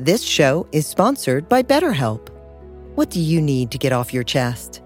This 0.00 0.22
show 0.22 0.66
is 0.72 0.86
sponsored 0.86 1.46
by 1.46 1.62
BetterHelp. 1.62 2.30
What 2.94 3.10
do 3.10 3.20
you 3.20 3.42
need 3.42 3.70
to 3.70 3.76
get 3.76 3.92
off 3.92 4.14
your 4.14 4.22
chest? 4.22 4.80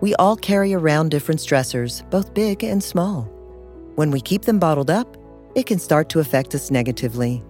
We 0.00 0.14
all 0.14 0.36
carry 0.36 0.72
around 0.72 1.10
different 1.10 1.42
stressors, 1.42 2.08
both 2.08 2.32
big 2.32 2.64
and 2.64 2.82
small. 2.82 3.24
When 3.96 4.10
we 4.10 4.22
keep 4.22 4.46
them 4.46 4.58
bottled 4.58 4.88
up, 4.88 5.18
it 5.54 5.66
can 5.66 5.78
start 5.78 6.08
to 6.08 6.20
affect 6.20 6.54
us 6.54 6.70
negatively. 6.70 7.44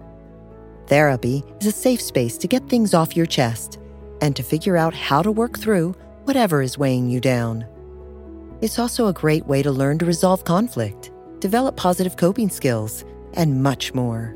Therapy 0.87 1.41
is 1.61 1.67
a 1.67 1.71
safe 1.71 2.01
space 2.01 2.37
to 2.37 2.49
get 2.49 2.67
things 2.67 2.93
off 2.93 3.15
your 3.15 3.25
chest 3.25 3.79
and 4.19 4.35
to 4.35 4.43
figure 4.43 4.75
out 4.75 4.93
how 4.93 5.21
to 5.21 5.31
work 5.31 5.57
through 5.57 5.95
whatever 6.25 6.61
is 6.61 6.77
weighing 6.77 7.09
you 7.09 7.21
down. 7.21 7.65
It's 8.59 8.77
also 8.77 9.07
a 9.07 9.13
great 9.13 9.47
way 9.47 9.63
to 9.63 9.71
learn 9.71 9.99
to 9.99 10.05
resolve 10.05 10.43
conflict, 10.43 11.11
develop 11.39 11.77
positive 11.77 12.17
coping 12.17 12.49
skills, 12.49 13.05
and 13.35 13.63
much 13.63 13.93
more. 13.93 14.35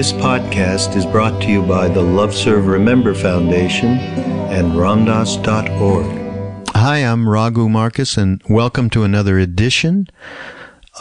This 0.00 0.14
podcast 0.14 0.96
is 0.96 1.04
brought 1.04 1.42
to 1.42 1.48
you 1.50 1.60
by 1.60 1.86
the 1.86 2.00
Love 2.00 2.34
Serve 2.34 2.66
Remember 2.68 3.14
Foundation 3.14 3.98
and 4.48 4.72
Ramdas.org. 4.72 6.06
Hi, 6.68 6.96
I'm 7.00 7.28
Raghu 7.28 7.68
Marcus, 7.68 8.16
and 8.16 8.42
welcome 8.48 8.88
to 8.88 9.02
another 9.02 9.38
edition 9.38 10.08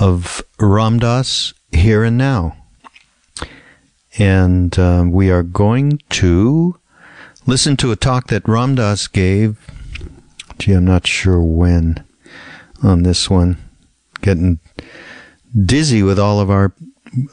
of 0.02 0.44
Ram 0.60 1.00
Dass 1.00 1.54
Here 1.72 2.04
and 2.04 2.18
Now. 2.18 2.58
And 4.18 4.78
uh, 4.78 5.06
we 5.08 5.31
are 5.31 5.44
going 5.44 6.02
to 6.10 6.78
listen 7.46 7.78
to 7.78 7.94
a 7.94 7.96
talk 7.96 8.28
that 8.28 8.46
Ram 8.50 8.76
Dass 8.76 9.08
gave. 9.08 9.66
Gee, 10.58 10.74
I'm 10.74 10.84
not 10.84 11.08
sure 11.08 11.42
when 11.42 12.04
on 12.84 13.04
this 13.04 13.30
one. 13.30 13.60
Getting 14.20 14.60
dizzy 15.56 16.04
with 16.04 16.20
all 16.20 16.42
of 16.42 16.50
our 16.50 16.74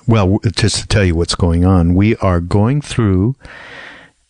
well, 0.07 0.39
just 0.55 0.77
to 0.81 0.87
tell 0.87 1.05
you 1.05 1.15
what's 1.15 1.35
going 1.35 1.65
on, 1.65 1.95
we 1.95 2.17
are 2.17 2.41
going 2.41 2.81
through 2.81 3.37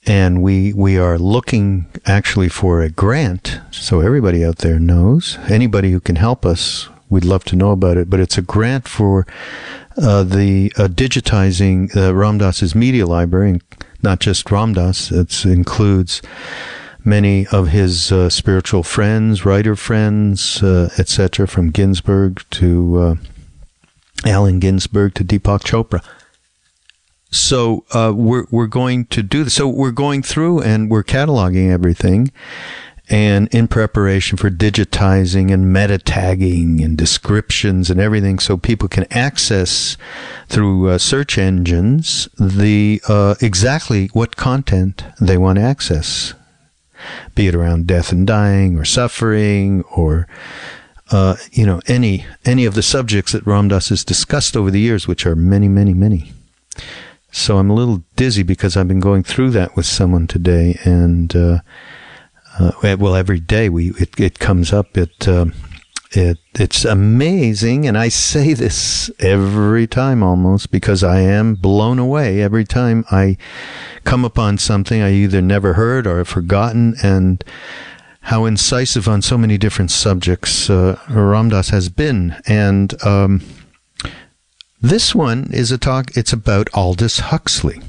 and 0.07 0.41
we 0.41 0.73
we 0.73 0.97
are 0.97 1.19
looking 1.19 1.87
actually 2.07 2.49
for 2.49 2.81
a 2.81 2.89
grant 2.89 3.61
so 3.71 4.01
everybody 4.01 4.45
out 4.45 4.59
there 4.59 4.79
knows. 4.79 5.39
Anybody 5.49 5.91
who 5.91 6.01
can 6.01 6.17
help 6.17 6.47
us 6.47 6.89
we'd 7.09 7.25
love 7.25 7.45
to 7.45 7.57
know 7.57 7.71
about 7.71 7.97
it 7.97 8.09
but 8.09 8.21
it's 8.21 8.39
a 8.39 8.43
grant 8.43 8.89
for 8.89 9.27
uh, 9.97 10.23
the 10.23 10.73
uh, 10.77 10.87
digitizing 10.89 11.95
uh, 11.97 12.15
Ram 12.15 12.39
Dass's 12.39 12.75
media 12.75 13.07
library 13.07 13.61
not 14.03 14.21
just 14.21 14.51
Ram 14.51 14.75
Dass 14.75 15.11
it 15.11 15.45
includes 15.45 16.23
many 17.05 17.47
of 17.49 17.69
his 17.69 18.13
uh, 18.13 18.29
spiritual 18.29 18.83
friends 18.83 19.45
writer 19.45 19.77
friends 19.77 20.63
uh, 20.63 20.91
etc 20.99 21.47
from 21.47 21.71
Ginsberg 21.71 22.45
to 22.51 22.99
uh, 22.99 23.15
Allen 24.25 24.61
Ginsberg 24.61 25.15
to 25.15 25.25
Deepak 25.25 25.63
Chopra. 25.63 26.03
So 27.31 27.85
uh, 27.93 28.13
we're 28.15 28.47
we're 28.51 28.67
going 28.67 29.07
to 29.07 29.23
do 29.23 29.45
this. 29.45 29.55
So 29.55 29.69
we're 29.69 29.91
going 29.91 30.23
through 30.23 30.63
and 30.63 30.91
we're 30.91 31.05
cataloging 31.05 31.71
everything, 31.71 32.33
and 33.09 33.49
in 33.49 33.69
preparation 33.69 34.39
for 34.39 34.49
digitizing 34.49 35.53
and 35.53 35.73
meta 35.73 35.99
tagging 35.99 36.81
and 36.83 36.97
descriptions 36.97 37.91
and 37.91 38.01
everything, 38.01 38.39
so 38.39 38.57
people 38.57 38.89
can 38.89 39.07
access 39.11 39.97
through 40.49 40.89
uh, 40.89 40.99
search 40.99 41.37
engines 41.37 42.29
the 42.39 43.03
uh, 43.09 43.35
exactly 43.41 44.09
what 44.13 44.37
content 44.37 45.05
they 45.21 45.37
want 45.37 45.59
to 45.59 45.63
access, 45.63 46.33
be 47.35 47.49
it 47.49 47.55
around 47.55 47.87
death 47.87 48.13
and 48.13 48.27
dying 48.27 48.79
or 48.79 48.85
suffering 48.85 49.83
or 49.95 50.27
uh, 51.11 51.37
you 51.53 51.65
know, 51.65 51.81
any 51.87 52.27
any 52.45 52.65
of 52.65 52.75
the 52.75 52.83
subjects 52.83 53.33
that 53.33 53.47
Ram 53.47 53.69
Dass 53.69 53.91
has 53.91 54.05
discussed 54.05 54.57
over 54.57 54.71
the 54.71 54.81
years, 54.81 55.07
which 55.07 55.27
are 55.27 55.37
many, 55.37 55.69
many, 55.69 55.95
many. 55.95 56.33
So 57.31 57.59
I'm 57.59 57.71
a 57.71 57.75
little 57.75 58.03
dizzy 58.17 58.43
because 58.43 58.77
I've 58.77 58.89
been 58.89 59.01
going 59.01 59.23
through 59.23 59.51
that 59.51 59.77
with 59.77 59.87
someone 59.87 60.27
today, 60.27 60.79
and 60.85 61.35
uh, 61.37 61.59
uh, 62.59 62.97
well, 62.99 63.15
every 63.15 63.41
day 63.41 63.69
we 63.69 63.91
it, 63.91 64.19
it 64.19 64.39
comes 64.39 64.73
up. 64.73 64.97
It 64.97 65.29
um, 65.29 65.53
it 66.13 66.39
it's 66.55 66.85
amazing, 66.85 67.87
and 67.87 67.97
I 67.97 68.09
say 68.09 68.55
this 68.55 69.11
every 69.21 69.87
time 69.87 70.23
almost 70.23 70.71
because 70.71 71.05
I 71.05 71.21
am 71.21 71.55
blown 71.55 71.99
away 71.99 72.41
every 72.41 72.65
time 72.65 73.05
I 73.11 73.37
come 74.05 74.25
upon 74.25 74.59
something 74.59 75.03
I 75.03 75.13
either 75.13 75.43
never 75.43 75.75
heard 75.75 76.07
or 76.07 76.19
have 76.19 76.29
forgotten, 76.29 76.97
and 77.03 77.45
how 78.27 78.45
incisive 78.45 79.07
on 79.07 79.23
so 79.23 79.39
many 79.39 79.57
different 79.57 79.89
subjects 79.89 80.69
uh, 80.69 80.99
Ram 81.09 81.49
Dass 81.49 81.71
has 81.71 81.89
been. 81.89 82.35
And 82.45 82.93
um, 83.05 83.41
this 84.81 85.15
one 85.15 85.49
is 85.53 85.71
a 85.71 85.79
talk, 85.79 86.17
it's 86.17 86.33
about 86.33 86.69
Aldous 86.75 87.21
Huxley. 87.21 87.81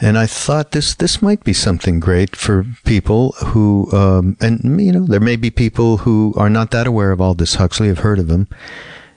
And 0.00 0.16
I 0.16 0.26
thought 0.26 0.72
this 0.72 0.94
this 0.94 1.20
might 1.20 1.44
be 1.44 1.52
something 1.52 2.00
great 2.00 2.34
for 2.34 2.64
people 2.84 3.32
who, 3.44 3.90
um, 3.92 4.38
and 4.40 4.80
you 4.80 4.92
know, 4.92 5.04
there 5.04 5.20
may 5.20 5.36
be 5.36 5.50
people 5.50 5.98
who 5.98 6.32
are 6.38 6.50
not 6.50 6.70
that 6.70 6.86
aware 6.86 7.12
of 7.12 7.20
Aldous 7.20 7.56
Huxley, 7.56 7.88
have 7.88 7.98
heard 7.98 8.18
of 8.18 8.30
him. 8.30 8.48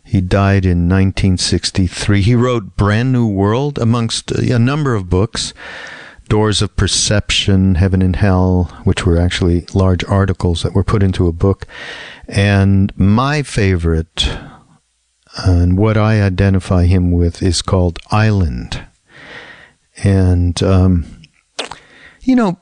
He 0.03 0.19
died 0.19 0.65
in 0.65 0.89
1963. 0.89 2.23
He 2.23 2.35
wrote 2.35 2.75
Brave 2.75 3.05
New 3.05 3.27
World, 3.27 3.79
amongst 3.79 4.31
a 4.31 4.59
number 4.59 4.95
of 4.95 5.09
books. 5.09 5.53
Doors 6.29 6.61
of 6.61 6.75
Perception, 6.75 7.75
Heaven 7.75 8.01
and 8.01 8.15
Hell, 8.15 8.65
which 8.83 9.05
were 9.05 9.19
actually 9.19 9.65
large 9.73 10.03
articles 10.05 10.63
that 10.63 10.73
were 10.73 10.83
put 10.83 11.03
into 11.03 11.27
a 11.27 11.33
book. 11.33 11.65
And 12.27 12.95
my 12.97 13.41
favorite, 13.41 14.29
and 15.43 15.77
what 15.77 15.97
I 15.97 16.21
identify 16.21 16.85
him 16.85 17.11
with, 17.11 17.41
is 17.41 17.63
called 17.63 17.99
Island. 18.11 18.85
And, 20.03 20.61
um, 20.61 21.05
you 22.21 22.35
know, 22.35 22.59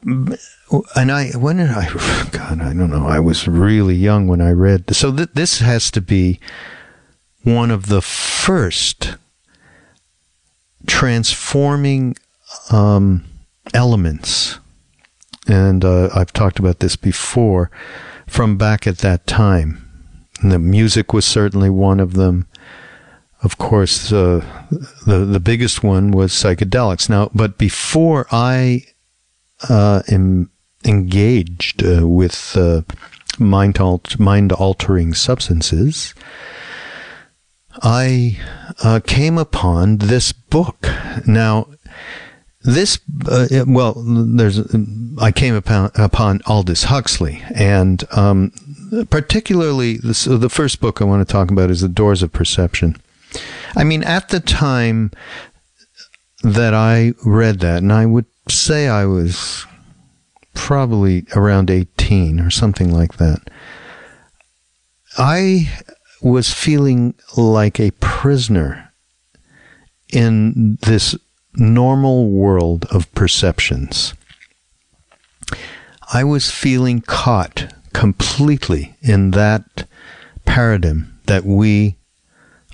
and 0.96 1.12
I, 1.12 1.31
when 1.31 1.58
did 1.58 1.70
I, 1.70 1.90
God, 2.31 2.62
I 2.62 2.74
don't 2.74 2.90
know, 2.90 3.06
I 3.06 3.20
was 3.20 3.48
really 3.48 3.96
young 3.96 4.28
when 4.28 4.42
I 4.42 4.52
read. 4.52 4.96
So 4.96 5.13
th- 5.13 5.30
this 5.34 5.60
has 5.60 5.92
to 5.92 6.02
be 6.02 6.40
one 7.44 7.70
of 7.70 7.88
the 7.88 8.02
first 8.02 9.16
transforming, 10.88 12.16
um, 12.72 13.25
elements, 13.74 14.60
and 15.48 15.84
uh, 15.84 16.10
I've 16.16 16.34
talked 16.34 16.60
about 16.60 16.80
this 16.80 16.96
before, 16.96 17.69
from 18.28 18.58
back 18.58 18.88
at 18.88 19.00
that 19.00 19.28
time. 19.28 19.84
And 20.42 20.52
the 20.52 20.60
music 20.60 21.14
was 21.14 21.25
certainly 21.25 21.69
one 21.69 22.00
of 22.00 22.14
them. 22.14 22.48
of 23.44 23.58
course, 23.58 24.12
uh, 24.12 24.42
the 25.06 25.19
the 25.25 25.40
biggest 25.40 25.84
one 25.84 26.12
was 26.12 26.31
psychedelics. 26.31 27.10
Now, 27.10 27.30
but 27.34 27.58
before 27.58 28.25
I 28.31 28.84
uh, 29.70 30.02
am 30.10 30.50
engaged 30.86 31.84
uh, 31.86 32.08
with 32.08 32.56
uh, 32.58 32.81
mind 33.38 33.80
alt- 33.80 34.20
mind 34.20 34.52
altering 34.52 35.13
substances, 35.13 36.13
I 37.84 38.38
came 39.06 39.38
upon 39.38 39.98
this 39.98 40.31
book. 40.31 40.88
Now, 41.28 41.68
this 42.68 43.00
uh, 43.30 43.48
well, 43.66 43.94
there's 43.96 44.60
I 45.19 45.31
came 45.31 45.56
upon, 45.56 45.90
upon 45.96 46.42
Aldous 46.46 46.84
Huxley, 46.84 47.42
and 47.56 48.04
um, 48.12 48.52
particularly 49.10 49.98
this, 49.98 50.25
the 50.25 50.50
first 50.50 50.81
book 50.81 51.02
I 51.02 51.06
want 51.06 51.25
to 51.25 51.31
talk 51.31 51.50
about 51.50 51.72
is 51.72 51.80
The 51.80 51.88
Doors 51.88 52.22
of 52.22 52.34
Perception. 52.34 52.98
I 53.78 53.86
mean, 53.86 54.04
at 54.04 54.30
the 54.30 54.42
time 54.42 55.12
that 56.44 56.74
I 56.74 57.14
read 57.25 57.62
that, 57.62 57.78
and 57.78 57.94
I 57.94 58.06
would 58.06 58.25
say 58.50 58.90
I 58.90 59.06
was 59.06 59.66
probably 60.54 61.25
around 61.38 61.72
18 61.72 62.42
or 62.42 62.50
something 62.50 62.92
like 62.92 63.16
that, 63.16 63.50
I 65.18 65.72
was 66.22 66.52
feeling 66.52 67.13
like 67.38 67.80
a 67.80 67.92
prisoner 67.92 68.92
in 70.12 70.78
this 70.81 71.16
normal 71.57 72.30
world 72.30 72.86
of 72.92 73.12
perceptions. 73.13 74.13
I 76.13 76.24
was 76.24 76.50
feeling 76.51 77.01
caught 77.01 77.74
completely 77.94 78.95
in 79.01 79.31
that 79.31 79.88
paradigm 80.45 81.19
that 81.25 81.45
we 81.45 81.98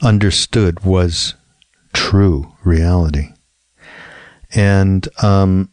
understood 0.01 0.81
was 0.81 1.33
true 1.94 2.53
reality. 2.63 3.30
And 4.53 5.07
um, 5.24 5.69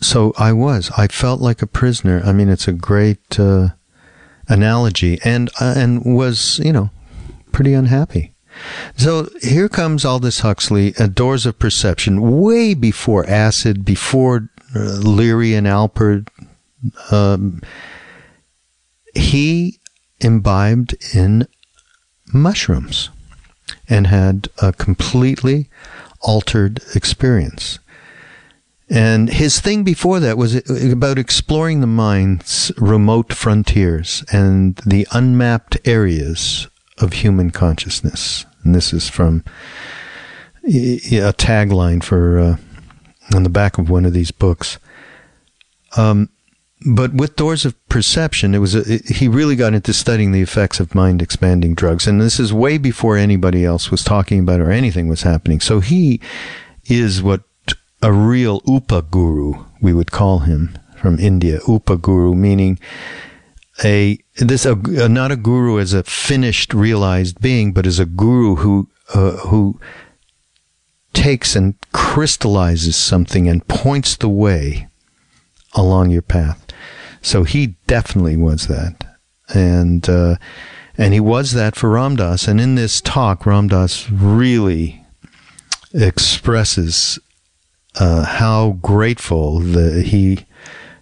so 0.00 0.32
I 0.38 0.52
was. 0.52 0.90
I 0.96 1.08
felt 1.08 1.40
like 1.40 1.62
a 1.62 1.66
prisoner. 1.66 2.22
I 2.24 2.32
mean, 2.32 2.48
it's 2.48 2.68
a 2.68 2.72
great 2.72 3.38
uh, 3.40 3.70
analogy, 4.48 5.18
and 5.24 5.50
uh, 5.60 5.74
and 5.76 6.04
was 6.04 6.60
you 6.60 6.72
know 6.72 6.90
pretty 7.50 7.74
unhappy. 7.74 8.34
So 8.96 9.28
here 9.42 9.68
comes 9.68 10.04
Aldous 10.04 10.40
Huxley, 10.40 10.94
uh, 10.96 11.06
Doors 11.06 11.46
of 11.46 11.58
Perception, 11.58 12.40
way 12.40 12.74
before 12.74 13.28
acid, 13.28 13.84
before 13.84 14.50
uh, 14.74 14.78
Leary 14.78 15.54
and 15.54 15.66
Alpert. 15.66 16.28
Um, 17.10 17.60
he 19.14 19.78
imbibed 20.20 20.96
in 21.14 21.46
mushrooms 22.32 23.10
and 23.88 24.06
had 24.06 24.48
a 24.58 24.72
completely 24.72 25.68
altered 26.20 26.80
experience. 26.94 27.78
And 28.90 29.28
his 29.28 29.60
thing 29.60 29.84
before 29.84 30.18
that 30.20 30.38
was 30.38 30.56
about 30.92 31.18
exploring 31.18 31.80
the 31.80 31.86
mind's 31.86 32.72
remote 32.78 33.32
frontiers 33.32 34.24
and 34.32 34.76
the 34.86 35.06
unmapped 35.12 35.76
areas 35.84 36.68
of 37.00 37.12
human 37.14 37.50
consciousness. 37.50 38.44
And 38.64 38.74
this 38.74 38.92
is 38.92 39.08
from 39.08 39.44
a 40.64 41.32
tagline 41.32 42.02
for 42.02 42.38
uh, 42.38 42.56
on 43.34 43.42
the 43.42 43.48
back 43.48 43.78
of 43.78 43.90
one 43.90 44.04
of 44.04 44.12
these 44.12 44.30
books. 44.30 44.78
Um, 45.96 46.28
but 46.86 47.12
with 47.14 47.36
Doors 47.36 47.64
of 47.64 47.74
Perception, 47.88 48.54
it 48.54 48.58
was 48.58 48.74
a, 48.74 48.94
it, 48.94 49.08
he 49.08 49.26
really 49.26 49.56
got 49.56 49.74
into 49.74 49.92
studying 49.92 50.32
the 50.32 50.42
effects 50.42 50.78
of 50.78 50.94
mind 50.94 51.22
expanding 51.22 51.74
drugs, 51.74 52.06
and 52.06 52.20
this 52.20 52.38
is 52.38 52.52
way 52.52 52.78
before 52.78 53.16
anybody 53.16 53.64
else 53.64 53.90
was 53.90 54.04
talking 54.04 54.40
about 54.40 54.60
or 54.60 54.70
anything 54.70 55.08
was 55.08 55.22
happening. 55.22 55.60
So 55.60 55.80
he 55.80 56.20
is 56.84 57.22
what 57.22 57.42
a 58.00 58.12
real 58.12 58.62
Upa 58.66 59.02
guru 59.02 59.64
we 59.80 59.92
would 59.92 60.12
call 60.12 60.40
him 60.40 60.78
from 60.96 61.18
India. 61.18 61.58
Upa 61.68 61.96
guru 61.96 62.34
meaning 62.34 62.78
a 63.84 64.18
this 64.36 64.66
a, 64.66 64.74
not 65.08 65.32
a 65.32 65.36
guru 65.36 65.78
as 65.78 65.92
a 65.92 66.02
finished 66.02 66.74
realized 66.74 67.40
being, 67.40 67.72
but 67.72 67.86
as 67.86 67.98
a 67.98 68.06
guru 68.06 68.56
who 68.56 68.88
uh, 69.14 69.32
who 69.48 69.80
takes 71.12 71.56
and 71.56 71.74
crystallizes 71.92 72.96
something 72.96 73.48
and 73.48 73.66
points 73.68 74.16
the 74.16 74.28
way 74.28 74.88
along 75.74 76.10
your 76.10 76.22
path. 76.22 76.66
So 77.22 77.44
he 77.44 77.76
definitely 77.86 78.36
was 78.36 78.66
that, 78.66 79.04
and 79.48 80.08
uh, 80.08 80.36
and 80.96 81.14
he 81.14 81.20
was 81.20 81.52
that 81.52 81.76
for 81.76 81.90
Ram 81.90 82.16
Dass. 82.16 82.48
And 82.48 82.60
in 82.60 82.74
this 82.74 83.00
talk, 83.00 83.46
Ram 83.46 83.68
Dass 83.68 84.10
really 84.10 85.04
expresses 85.94 87.18
uh, 87.98 88.24
how 88.24 88.78
grateful 88.82 89.60
the, 89.60 90.02
he 90.02 90.44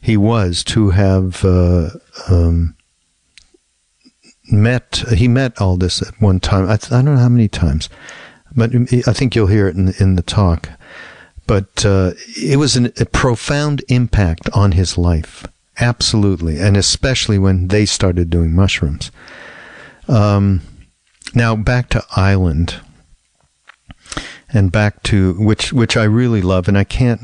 he 0.07 0.17
was 0.17 0.65
to 0.65 0.91
have 0.91 1.45
uh, 1.45 1.91
um, 2.29 2.77
met. 4.51 5.03
He 5.15 5.29
met 5.29 5.61
Aldous 5.61 6.03
at 6.03 6.21
one 6.21 6.41
time. 6.41 6.69
I, 6.69 6.75
I, 6.75 6.77
don't 6.77 7.05
know 7.05 7.17
how 7.17 7.29
many 7.29 7.49
times, 7.49 7.89
but 8.55 8.71
I 8.75 9.13
think 9.13 9.35
you'll 9.35 9.49
hear 9.49 9.69
it 9.69 9.77
in, 9.77 9.93
in 9.99 10.17
the 10.17 10.23
talk. 10.23 10.71
But 11.47 11.85
uh, 11.85 12.13
it 12.37 12.59
was 12.59 12.77
an, 12.77 12.93
a 12.99 13.07
profound 13.07 13.85
impact 13.89 14.49
on 14.53 14.73
his 14.73 14.99
life 14.99 15.47
Absolutely. 15.79 16.59
And 16.59 16.77
especially 16.77 17.39
when 17.39 17.69
they 17.69 17.85
started 17.87 18.31
doing 18.31 18.55
mushrooms. 18.55 19.11
Um, 20.09 20.63
now 21.35 21.55
back 21.57 21.91
to 21.91 22.05
Island 22.15 22.81
and 24.53 24.73
back 24.73 25.03
to 25.05 25.35
which, 25.35 25.73
which 25.73 25.97
I 25.97 26.05
really 26.05 26.41
love 26.41 26.69
and 26.69 26.79
I 26.79 26.85
can't 26.85 27.21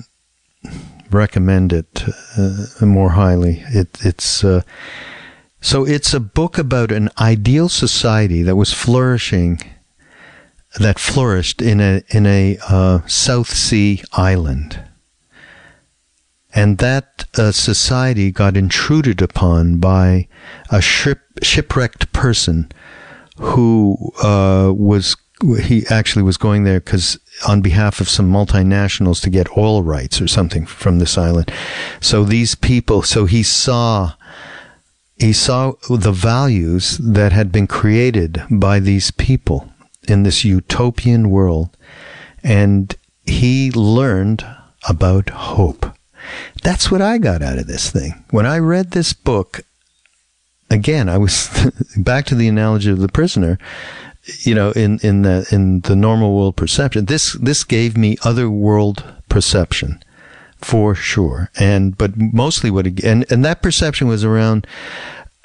recommend 1.15 1.73
it 1.73 2.05
uh, 2.37 2.85
more 2.85 3.11
highly. 3.11 3.63
It, 3.69 3.99
it's, 4.05 4.45
uh, 4.45 4.63
so 5.61 5.87
it's 5.87 6.13
a 6.13 6.21
book 6.21 6.59
about 6.59 6.91
an 6.91 7.09
ideal 7.21 7.69
society 7.69 8.43
that 8.43 8.57
was 8.57 8.73
flourishing, 8.73 9.61
that 10.79 10.99
flourished 10.99 11.63
in 11.63 11.81
a 11.81 12.03
in 12.09 12.27
a 12.27 12.59
uh, 12.69 13.07
South 13.07 13.49
Sea 13.49 14.03
island, 14.13 14.81
and 16.53 16.79
that 16.79 17.27
uh, 17.39 17.53
society 17.53 18.33
got 18.33 18.57
intruded 18.57 19.23
upon 19.23 19.77
by 19.79 20.27
a 20.71 20.81
ship, 20.81 21.21
shipwrecked 21.43 22.13
person 22.13 22.73
who 23.37 23.97
uh, 24.23 24.73
was 24.75 25.17
he 25.43 25.85
actually 25.89 26.23
was 26.23 26.37
going 26.37 26.65
there 26.65 26.81
because 26.81 27.19
on 27.47 27.61
behalf 27.61 28.01
of 28.01 28.09
some 28.09 28.31
multinationals 28.31 29.21
to 29.23 29.31
get 29.31 29.57
oil 29.57 29.83
rights 29.83 30.21
or 30.21 30.29
something 30.29 30.67
from 30.67 30.99
this 30.99 31.19
island. 31.19 31.53
So 32.01 32.25
these 32.25 32.55
people, 32.55 33.03
so 33.03 33.27
he 33.27 33.43
saw 33.43 34.15
he 35.17 35.33
saw 35.33 35.75
the 35.89 36.13
values 36.13 36.99
that 36.99 37.33
had 37.33 37.53
been 37.53 37.67
created 37.67 38.43
by 38.51 38.81
these 38.81 39.11
people 39.13 39.73
in 40.09 40.25
this 40.25 40.45
utopian 40.45 41.31
world, 41.31 41.77
and 42.43 42.97
he 43.25 43.71
learned 43.71 44.45
about 44.89 45.31
hope. 45.31 45.87
That's 46.63 46.91
what 46.91 47.01
I 47.01 47.19
got 47.19 47.43
out 47.43 47.59
of 47.59 47.67
this 47.67 47.91
thing. 47.91 48.25
When 48.31 48.47
I 48.47 48.59
read 48.59 48.91
this 48.91 49.13
book, 49.13 49.61
again, 50.71 51.09
I 51.09 51.19
was 51.19 51.51
back 51.97 52.27
to 52.27 52.35
the 52.35 52.49
analogy 52.49 52.91
of 52.91 52.99
the 52.99 53.09
prisoner. 53.09 53.59
You 54.25 54.55
know, 54.55 54.71
in 54.73 54.99
in 55.01 55.23
the 55.23 55.49
in 55.51 55.81
the 55.81 55.97
normal 55.97 56.37
world 56.37 56.57
perception, 56.57 57.07
this 57.07 57.33
this 57.33 57.65
gave 57.65 57.97
me 57.97 58.17
other 58.25 58.49
world 58.49 59.05
perception 59.29 60.03
for 60.59 60.95
sure. 60.95 61.51
And 61.59 61.99
but 61.99 62.17
mostly 62.17 62.71
what 62.71 62.87
and 63.03 63.31
and 63.31 63.45
that 63.45 63.63
perception 63.63 64.09
was 64.09 64.25
around. 64.25 64.67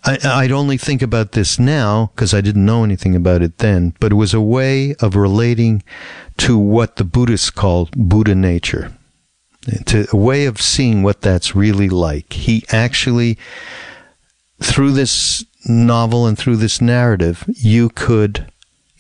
I, 0.04 0.44
would 0.44 0.54
only 0.54 0.78
think 0.78 1.02
about 1.02 1.34
this 1.34 1.60
now 1.60 2.12
because 2.16 2.34
I 2.34 2.40
didn't 2.40 2.66
know 2.66 2.86
anything 2.86 3.14
about 3.14 3.42
it 3.42 3.58
then, 3.58 3.94
but 4.00 4.14
it 4.14 4.16
was 4.16 4.34
a 4.34 4.40
way 4.40 4.96
of 5.02 5.18
relating 5.18 5.84
to 6.38 6.58
what 6.58 6.96
the 6.96 7.04
Buddhists 7.04 7.50
called 7.50 7.92
Buddha 7.92 8.34
nature 8.34 8.94
to 9.86 10.08
a 10.14 10.16
way 10.16 10.46
of 10.46 10.62
seeing 10.62 11.04
what 11.04 11.22
that's 11.22 11.56
really 11.56 11.90
like. 11.90 12.34
He 12.34 12.64
actually, 12.72 13.38
through 14.62 14.92
this 14.92 15.46
novel 15.66 16.26
and 16.26 16.38
through 16.38 16.58
this 16.58 16.80
narrative, 16.80 17.44
you 17.48 17.90
could 17.90 18.50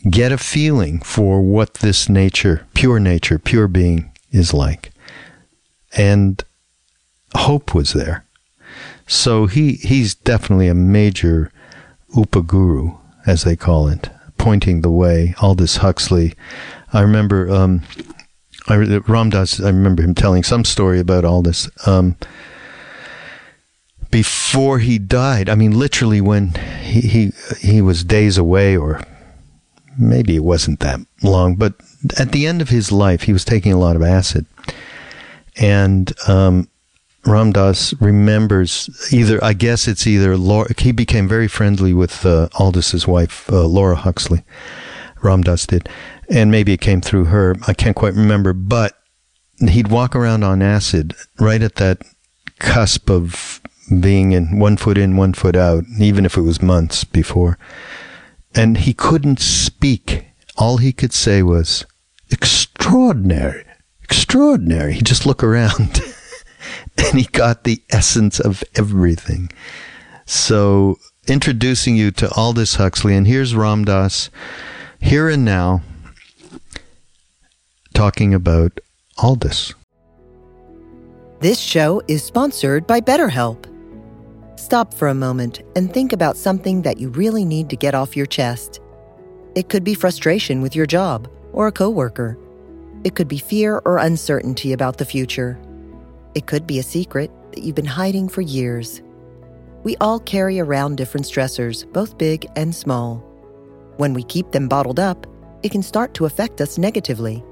get 0.09 0.31
a 0.31 0.37
feeling 0.37 0.99
for 0.99 1.41
what 1.41 1.75
this 1.75 2.07
nature, 2.09 2.65
pure 2.73 2.99
nature, 2.99 3.39
pure 3.39 3.67
being 3.67 4.11
is 4.31 4.53
like. 4.53 4.91
And 5.97 6.43
hope 7.35 7.73
was 7.73 7.93
there. 7.93 8.25
So 9.07 9.47
he, 9.47 9.73
he's 9.73 10.15
definitely 10.15 10.67
a 10.67 10.73
major 10.73 11.51
upaguru, 12.15 12.97
as 13.25 13.43
they 13.43 13.55
call 13.55 13.87
it, 13.87 14.09
pointing 14.37 14.81
the 14.81 14.91
way. 14.91 15.33
Aldous 15.41 15.77
Huxley. 15.77 16.33
I 16.93 17.01
remember 17.01 17.49
um, 17.49 17.81
I, 18.67 18.75
Ram 18.75 19.29
Dass, 19.29 19.59
I 19.59 19.67
remember 19.67 20.03
him 20.03 20.15
telling 20.15 20.43
some 20.43 20.65
story 20.65 20.99
about 20.99 21.43
this. 21.43 21.69
Um, 21.87 22.17
before 24.11 24.79
he 24.79 24.99
died, 24.99 25.49
I 25.49 25.55
mean, 25.55 25.77
literally 25.77 26.21
when 26.21 26.53
he, 26.81 27.01
he, 27.01 27.31
he 27.59 27.81
was 27.81 28.03
days 28.03 28.37
away 28.37 28.75
or 28.77 29.01
maybe 29.97 30.35
it 30.35 30.43
wasn't 30.43 30.79
that 30.81 30.99
long, 31.23 31.55
but 31.55 31.73
at 32.17 32.31
the 32.31 32.45
end 32.45 32.61
of 32.61 32.69
his 32.69 32.91
life, 32.91 33.23
he 33.23 33.33
was 33.33 33.45
taking 33.45 33.73
a 33.73 33.79
lot 33.79 33.95
of 33.95 34.01
acid. 34.01 34.45
And 35.59 36.13
um, 36.27 36.69
Ram 37.25 37.51
Dass 37.51 37.93
remembers 37.99 38.89
either, 39.11 39.43
I 39.43 39.53
guess 39.53 39.87
it's 39.87 40.07
either 40.07 40.37
Laura, 40.37 40.69
he 40.77 40.91
became 40.91 41.27
very 41.27 41.47
friendly 41.47 41.93
with 41.93 42.25
uh, 42.25 42.49
wife, 43.07 43.51
uh, 43.51 43.65
Laura 43.65 43.95
Huxley. 43.95 44.43
Ram 45.21 45.41
Dass 45.41 45.65
did. 45.65 45.89
And 46.29 46.51
maybe 46.51 46.73
it 46.73 46.81
came 46.81 47.01
through 47.01 47.25
her. 47.25 47.55
I 47.67 47.73
can't 47.73 47.95
quite 47.95 48.13
remember, 48.13 48.53
but 48.53 48.97
he'd 49.59 49.87
walk 49.87 50.15
around 50.15 50.43
on 50.43 50.61
acid 50.61 51.15
right 51.39 51.61
at 51.61 51.75
that 51.75 52.01
cusp 52.59 53.09
of 53.09 53.61
being 53.99 54.31
in 54.33 54.59
one 54.59 54.77
foot 54.77 54.97
in, 54.97 55.17
one 55.17 55.33
foot 55.33 55.55
out, 55.55 55.85
even 55.99 56.25
if 56.25 56.37
it 56.37 56.41
was 56.41 56.61
months 56.61 57.03
before. 57.03 57.57
And 58.55 58.77
he 58.77 58.93
couldn't 58.93 59.39
speak. 59.39 60.25
All 60.57 60.77
he 60.77 60.91
could 60.91 61.13
say 61.13 61.43
was, 61.43 61.85
extraordinary, 62.31 63.63
extraordinary. 64.01 64.93
He 64.93 65.01
just 65.01 65.25
look 65.25 65.43
around 65.43 66.01
and 66.97 67.19
he 67.19 67.25
got 67.25 67.63
the 67.63 67.81
essence 67.89 68.39
of 68.39 68.63
everything. 68.75 69.51
So 70.25 70.97
introducing 71.27 71.95
you 71.95 72.11
to 72.11 72.31
Aldous 72.33 72.75
Huxley, 72.75 73.15
and 73.15 73.27
here's 73.27 73.55
Ram 73.55 73.85
Dass, 73.85 74.29
here 74.99 75.29
and 75.29 75.45
now, 75.45 75.83
talking 77.93 78.33
about 78.33 78.79
Aldous. 79.17 79.73
This 81.39 81.59
show 81.59 82.01
is 82.07 82.23
sponsored 82.23 82.87
by 82.87 82.99
BetterHelp. 82.99 83.65
Stop 84.57 84.91
for 84.91 85.07
a 85.07 85.13
moment 85.13 85.61
and 85.75 85.93
think 85.93 86.11
about 86.11 86.35
something 86.35 86.81
that 86.81 86.97
you 86.97 87.09
really 87.09 87.45
need 87.45 87.69
to 87.69 87.75
get 87.75 87.93
off 87.93 88.17
your 88.17 88.25
chest. 88.25 88.81
It 89.53 89.69
could 89.69 89.83
be 89.83 89.93
frustration 89.93 90.63
with 90.63 90.75
your 90.75 90.87
job 90.87 91.29
or 91.53 91.67
a 91.67 91.71
coworker. 91.71 92.39
It 93.03 93.13
could 93.13 93.27
be 93.27 93.37
fear 93.37 93.83
or 93.85 93.99
uncertainty 93.99 94.73
about 94.73 94.97
the 94.97 95.05
future. 95.05 95.59
It 96.33 96.47
could 96.47 96.65
be 96.65 96.79
a 96.79 96.83
secret 96.83 97.29
that 97.51 97.61
you've 97.61 97.75
been 97.75 97.85
hiding 97.85 98.29
for 98.29 98.41
years. 98.41 99.03
We 99.83 99.95
all 99.97 100.19
carry 100.19 100.59
around 100.59 100.97
different 100.97 101.27
stressors, 101.27 101.85
both 101.93 102.17
big 102.17 102.47
and 102.55 102.73
small. 102.73 103.17
When 103.97 104.15
we 104.15 104.23
keep 104.23 104.51
them 104.51 104.67
bottled 104.67 104.99
up, 104.99 105.27
it 105.61 105.71
can 105.71 105.83
start 105.83 106.15
to 106.15 106.25
affect 106.25 106.61
us 106.61 106.79
negatively. 106.79 107.43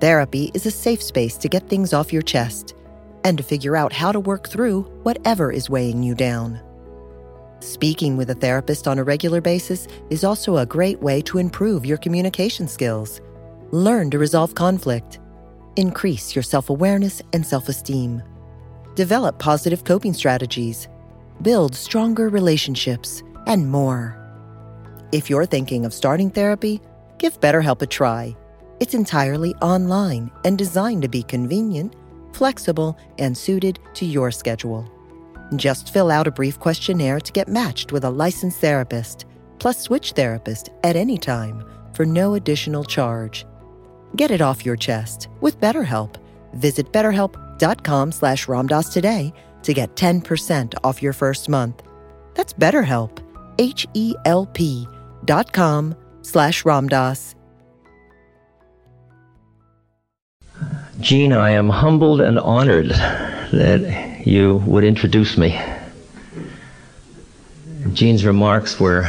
Therapy 0.00 0.50
is 0.54 0.64
a 0.64 0.70
safe 0.70 1.02
space 1.02 1.36
to 1.36 1.48
get 1.50 1.68
things 1.68 1.92
off 1.92 2.10
your 2.10 2.22
chest 2.22 2.74
and 3.24 3.38
to 3.38 3.44
figure 3.44 3.76
out 3.76 3.92
how 3.92 4.12
to 4.12 4.20
work 4.20 4.48
through 4.48 4.82
whatever 5.02 5.52
is 5.52 5.70
weighing 5.70 6.02
you 6.02 6.14
down. 6.14 6.60
Speaking 7.60 8.16
with 8.16 8.30
a 8.30 8.34
therapist 8.34 8.88
on 8.88 8.98
a 8.98 9.04
regular 9.04 9.40
basis 9.40 9.86
is 10.08 10.24
also 10.24 10.56
a 10.56 10.66
great 10.66 11.00
way 11.00 11.20
to 11.22 11.38
improve 11.38 11.84
your 11.84 11.98
communication 11.98 12.66
skills, 12.66 13.20
learn 13.70 14.10
to 14.10 14.18
resolve 14.18 14.54
conflict, 14.54 15.18
increase 15.76 16.34
your 16.34 16.42
self 16.42 16.70
awareness 16.70 17.20
and 17.32 17.46
self 17.46 17.68
esteem, 17.68 18.22
develop 18.94 19.38
positive 19.38 19.84
coping 19.84 20.14
strategies, 20.14 20.88
build 21.42 21.74
stronger 21.74 22.30
relationships, 22.30 23.22
and 23.46 23.70
more. 23.70 24.16
If 25.12 25.28
you're 25.28 25.46
thinking 25.46 25.84
of 25.84 25.92
starting 25.92 26.30
therapy, 26.30 26.80
give 27.18 27.40
BetterHelp 27.40 27.82
a 27.82 27.86
try. 27.86 28.36
It's 28.80 28.94
entirely 28.94 29.54
online 29.56 30.30
and 30.44 30.56
designed 30.56 31.02
to 31.02 31.08
be 31.08 31.22
convenient, 31.22 31.94
flexible, 32.32 32.96
and 33.18 33.36
suited 33.36 33.78
to 33.94 34.04
your 34.04 34.30
schedule. 34.30 34.90
Just 35.56 35.92
fill 35.92 36.10
out 36.10 36.26
a 36.26 36.30
brief 36.30 36.58
questionnaire 36.58 37.20
to 37.20 37.32
get 37.32 37.48
matched 37.48 37.92
with 37.92 38.04
a 38.04 38.10
licensed 38.10 38.60
therapist, 38.60 39.26
plus 39.58 39.78
switch 39.80 40.12
therapist 40.12 40.70
at 40.84 40.96
any 40.96 41.18
time 41.18 41.64
for 41.92 42.06
no 42.06 42.34
additional 42.34 42.84
charge. 42.84 43.46
Get 44.16 44.30
it 44.30 44.40
off 44.40 44.64
your 44.64 44.76
chest 44.76 45.28
with 45.40 45.60
BetterHelp. 45.60 46.16
Visit 46.54 46.92
betterhelp.com 46.92 48.12
slash 48.12 48.46
ramdass 48.46 48.92
today 48.92 49.32
to 49.62 49.74
get 49.74 49.94
10% 49.96 50.74
off 50.82 51.02
your 51.02 51.12
first 51.12 51.48
month. 51.48 51.82
That's 52.34 52.52
BetterHelp, 52.52 53.18
H-E-L-P 53.58 54.88
dot 55.24 55.52
com 55.52 55.94
slash 56.22 56.62
ramdass. 56.64 57.34
Jean, 61.00 61.32
I 61.32 61.50
am 61.50 61.70
humbled 61.70 62.20
and 62.20 62.38
honored 62.38 62.90
that 62.90 64.26
you 64.26 64.56
would 64.66 64.84
introduce 64.84 65.38
me. 65.38 65.58
Jean's 67.94 68.24
remarks 68.24 68.78
were 68.78 69.04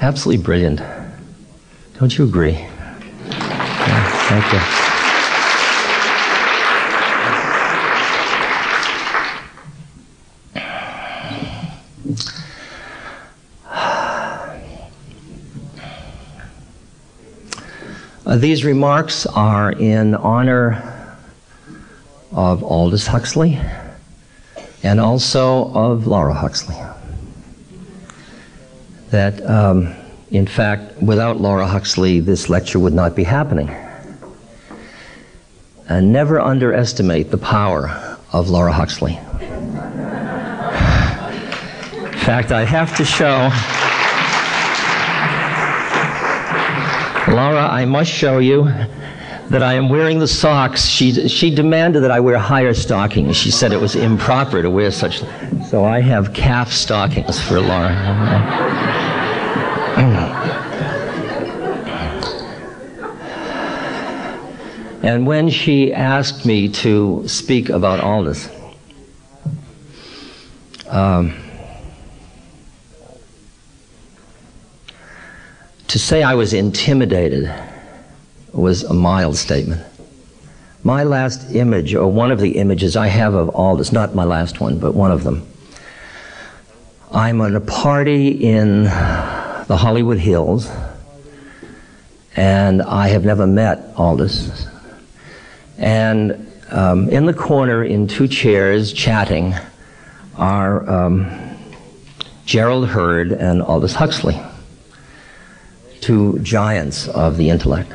absolutely 0.00 0.44
brilliant. 0.44 0.82
Don't 1.98 2.16
you 2.18 2.24
agree? 2.24 2.52
Yeah, 2.52 4.28
thank 4.28 4.52
you. 4.52 4.85
These 18.38 18.64
remarks 18.64 19.24
are 19.26 19.72
in 19.72 20.14
honor 20.14 21.16
of 22.32 22.62
Aldous 22.62 23.06
Huxley 23.06 23.58
and 24.82 25.00
also 25.00 25.72
of 25.72 26.06
Laura 26.06 26.34
Huxley. 26.34 26.76
That, 29.10 29.44
um, 29.48 29.94
in 30.30 30.46
fact, 30.46 31.00
without 31.00 31.40
Laura 31.40 31.66
Huxley, 31.66 32.20
this 32.20 32.48
lecture 32.48 32.78
would 32.78 32.92
not 32.92 33.14
be 33.14 33.24
happening. 33.24 33.70
And 35.88 36.12
never 36.12 36.40
underestimate 36.40 37.30
the 37.30 37.38
power 37.38 38.18
of 38.32 38.50
Laura 38.50 38.72
Huxley. 38.72 39.14
in 39.14 39.20
fact, 42.18 42.50
I 42.50 42.64
have 42.64 42.96
to 42.96 43.04
show. 43.04 43.50
Laura, 47.28 47.68
I 47.68 47.84
must 47.84 48.10
show 48.10 48.38
you 48.38 48.64
that 49.48 49.62
I 49.62 49.74
am 49.74 49.88
wearing 49.88 50.18
the 50.18 50.28
socks. 50.28 50.86
She, 50.86 51.28
she 51.28 51.54
demanded 51.54 52.02
that 52.02 52.10
I 52.10 52.20
wear 52.20 52.38
higher 52.38 52.74
stockings. 52.74 53.36
She 53.36 53.50
said 53.50 53.72
it 53.72 53.80
was 53.80 53.96
improper 53.96 54.62
to 54.62 54.70
wear 54.70 54.90
such. 54.90 55.22
So 55.68 55.84
I 55.84 56.00
have 56.00 56.32
calf 56.32 56.72
stockings 56.72 57.40
for 57.40 57.60
Laura. 57.60 57.90
and 65.02 65.26
when 65.26 65.48
she 65.48 65.92
asked 65.92 66.46
me 66.46 66.68
to 66.68 67.26
speak 67.26 67.68
about 67.68 68.00
Aldous, 68.00 68.48
um, 70.88 71.34
To 75.88 76.00
say 76.00 76.24
I 76.24 76.34
was 76.34 76.52
intimidated 76.52 77.52
was 78.52 78.82
a 78.82 78.92
mild 78.92 79.36
statement. 79.36 79.82
My 80.82 81.04
last 81.04 81.54
image, 81.54 81.94
or 81.94 82.10
one 82.10 82.32
of 82.32 82.40
the 82.40 82.58
images 82.58 82.96
I 82.96 83.06
have 83.06 83.34
of 83.34 83.54
Aldous, 83.54 83.92
not 83.92 84.12
my 84.12 84.24
last 84.24 84.60
one, 84.60 84.80
but 84.80 84.94
one 84.94 85.12
of 85.12 85.22
them. 85.22 85.46
I'm 87.12 87.40
at 87.40 87.54
a 87.54 87.60
party 87.60 88.30
in 88.30 88.84
the 88.84 89.76
Hollywood 89.78 90.18
Hills, 90.18 90.68
and 92.34 92.82
I 92.82 93.06
have 93.08 93.24
never 93.24 93.46
met 93.46 93.92
Aldous. 93.96 94.66
And 95.78 96.50
um, 96.70 97.08
in 97.10 97.26
the 97.26 97.34
corner, 97.34 97.84
in 97.84 98.08
two 98.08 98.26
chairs, 98.26 98.92
chatting, 98.92 99.54
are 100.36 100.88
um, 100.90 101.56
Gerald 102.44 102.88
Heard 102.88 103.30
and 103.30 103.62
Aldous 103.62 103.94
Huxley 103.94 104.36
two 106.06 106.38
giants 106.38 107.08
of 107.08 107.36
the 107.36 107.50
intellect. 107.50 107.92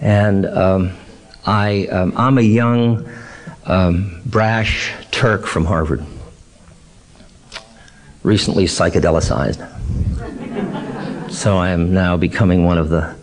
And 0.00 0.46
um, 0.46 0.96
I, 1.46 1.86
um, 1.86 2.12
I'm 2.16 2.38
a 2.38 2.42
young, 2.42 3.08
um, 3.66 4.20
brash 4.26 4.92
Turk 5.12 5.46
from 5.46 5.64
Harvard, 5.64 6.04
recently 8.24 8.64
psychedelicized. 8.64 9.60
so 11.30 11.56
I 11.56 11.68
am 11.68 11.94
now 11.94 12.16
becoming 12.16 12.64
one 12.64 12.78
of 12.78 12.88
the 12.88 13.14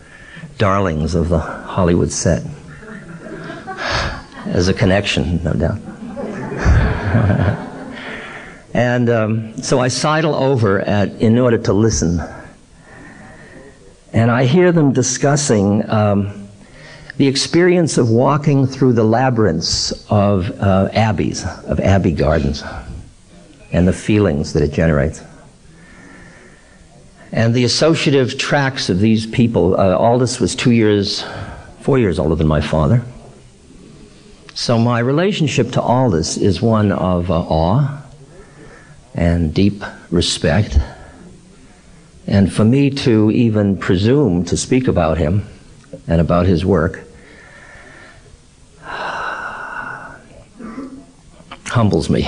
darlings 0.56 1.14
of 1.14 1.28
the 1.28 1.38
Hollywood 1.38 2.10
set. 2.10 2.44
As 4.46 4.68
a 4.68 4.74
connection, 4.74 5.44
no 5.44 5.52
doubt. 5.52 5.76
and 8.72 9.10
um, 9.10 9.54
so 9.58 9.80
I 9.80 9.88
sidle 9.88 10.34
over 10.34 10.80
at, 10.80 11.10
in 11.20 11.38
order 11.38 11.58
to 11.58 11.74
listen 11.74 12.22
and 14.12 14.30
I 14.30 14.44
hear 14.44 14.72
them 14.72 14.92
discussing 14.92 15.88
um, 15.88 16.48
the 17.16 17.26
experience 17.26 17.98
of 17.98 18.10
walking 18.10 18.66
through 18.66 18.92
the 18.92 19.04
labyrinths 19.04 19.92
of 20.10 20.50
uh, 20.60 20.88
abbeys, 20.92 21.44
of 21.64 21.80
abbey 21.80 22.12
gardens, 22.12 22.62
and 23.72 23.88
the 23.88 23.92
feelings 23.92 24.52
that 24.52 24.62
it 24.62 24.72
generates. 24.72 25.22
And 27.32 27.54
the 27.54 27.64
associative 27.64 28.38
tracks 28.38 28.88
of 28.88 29.00
these 29.00 29.26
people, 29.26 29.78
uh, 29.78 29.96
Aldous 29.96 30.40
was 30.40 30.54
two 30.54 30.70
years, 30.70 31.24
four 31.80 31.98
years 31.98 32.18
older 32.18 32.34
than 32.34 32.46
my 32.46 32.60
father. 32.60 33.02
So 34.54 34.78
my 34.78 35.00
relationship 35.00 35.72
to 35.72 35.82
Aldous 35.82 36.36
is 36.36 36.62
one 36.62 36.92
of 36.92 37.30
uh, 37.30 37.40
awe 37.40 38.02
and 39.14 39.52
deep 39.52 39.82
respect. 40.10 40.78
And 42.26 42.52
for 42.52 42.64
me 42.64 42.90
to 42.90 43.30
even 43.30 43.76
presume 43.76 44.44
to 44.46 44.56
speak 44.56 44.88
about 44.88 45.18
him 45.18 45.46
and 46.08 46.20
about 46.20 46.46
his 46.46 46.64
work 46.64 47.02
humbles 51.66 52.10
me. 52.10 52.22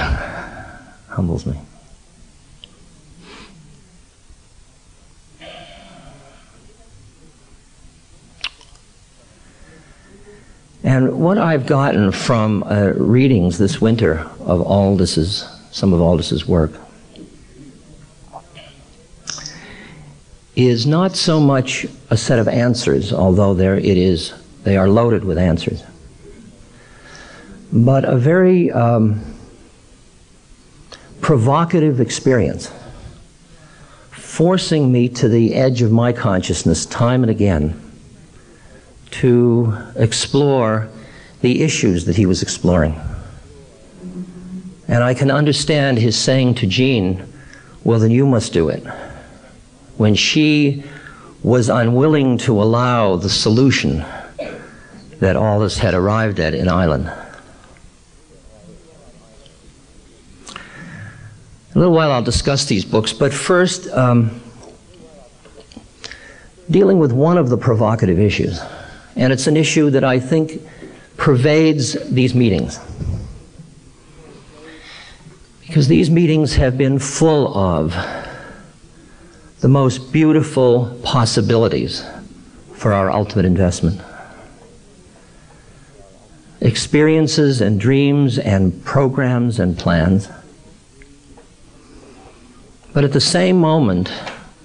Humbles 1.09 1.47
me. 1.47 1.59
And 10.85 11.21
what 11.21 11.39
I've 11.39 11.67
gotten 11.67 12.13
from 12.13 12.63
uh, 12.63 12.93
readings 12.97 13.59
this 13.59 13.81
winter 13.81 14.21
of 14.41 14.61
Aldous's, 14.63 15.47
some 15.71 15.93
of 15.93 16.01
Aldous's 16.01 16.47
work, 16.47 16.73
is 20.59 20.89
not 20.89 21.15
so 21.15 21.39
much 21.39 21.87
a 22.11 22.17
set 22.17 22.41
of 22.41 22.49
answers, 22.49 23.13
although 23.13 23.55
there 23.55 23.77
it 23.77 23.85
is, 23.97 24.35
they 24.65 24.77
are 24.77 24.89
loaded 24.89 25.25
with 25.25 25.39
answers, 25.39 25.85
but 27.73 28.05
a 28.05 28.17
very 28.17 28.73
um, 28.73 29.23
provocative 31.21 32.01
experience, 32.01 32.73
forcing 34.11 34.91
me 34.91 35.09
to 35.09 35.29
the 35.29 35.55
edge 35.55 35.81
of 35.81 35.93
my 35.93 36.13
consciousness 36.13 36.87
time 36.87 37.23
and 37.23 37.31
again 37.31 37.81
to 39.13 39.73
explore 39.95 40.89
the 41.41 41.63
issues 41.63 42.05
that 42.07 42.17
he 42.17 42.27
was 42.27 42.43
exploring. 42.43 43.01
And 44.89 45.05
I 45.05 45.15
can 45.15 45.31
understand 45.31 45.99
his 45.99 46.19
saying 46.19 46.57
to 46.57 46.67
Jean, 46.67 47.25
Well, 47.85 48.01
then 48.01 48.11
you 48.11 48.27
must 48.27 48.53
do 48.53 48.69
it. 48.69 48.85
When 49.99 50.15
she 50.15 50.85
was 51.43 51.69
unwilling 51.69 52.39
to 52.39 52.63
allow 52.63 53.17
the 53.17 53.29
solution 53.29 54.05
that 55.21 55.37
all 55.37 55.55
Aldous 55.55 55.79
had 55.79 55.95
arrived 55.95 56.41
at 56.41 56.55
in 56.55 56.69
Island. 56.69 57.13
In 61.71 61.75
a 61.75 61.79
little 61.79 61.93
while 61.93 62.11
I'll 62.13 62.23
discuss 62.23 62.65
these 62.65 62.85
books, 62.85 63.13
but 63.13 63.33
first, 63.33 63.89
um, 63.89 64.41
dealing 66.71 66.99
with 66.99 67.13
one 67.13 67.37
of 67.37 67.49
the 67.51 67.57
provocative 67.57 68.19
issues. 68.19 68.61
And 69.17 69.33
it's 69.33 69.47
an 69.47 69.57
issue 69.57 69.91
that 69.91 70.05
I 70.05 70.21
think 70.21 70.63
pervades 71.17 71.95
these 72.09 72.35
meetings. 72.35 72.79
Because 75.67 75.89
these 75.89 76.09
meetings 76.09 76.55
have 76.55 76.79
been 76.79 76.99
full 76.99 77.57
of 77.57 77.95
the 79.61 79.69
most 79.69 80.13
beautiful 80.13 80.97
possibilities 81.03 82.05
for 82.75 82.93
our 82.93 83.11
ultimate 83.11 83.45
investment. 83.45 84.01
Experiences 86.61 87.61
and 87.61 87.81
dreams 87.81 88.39
and 88.39 88.85
programs 88.85 89.59
and 89.59 89.77
plans. 89.77 90.29
But 92.93 93.05
at 93.05 93.13
the 93.13 93.21
same 93.21 93.59
moment, 93.59 94.13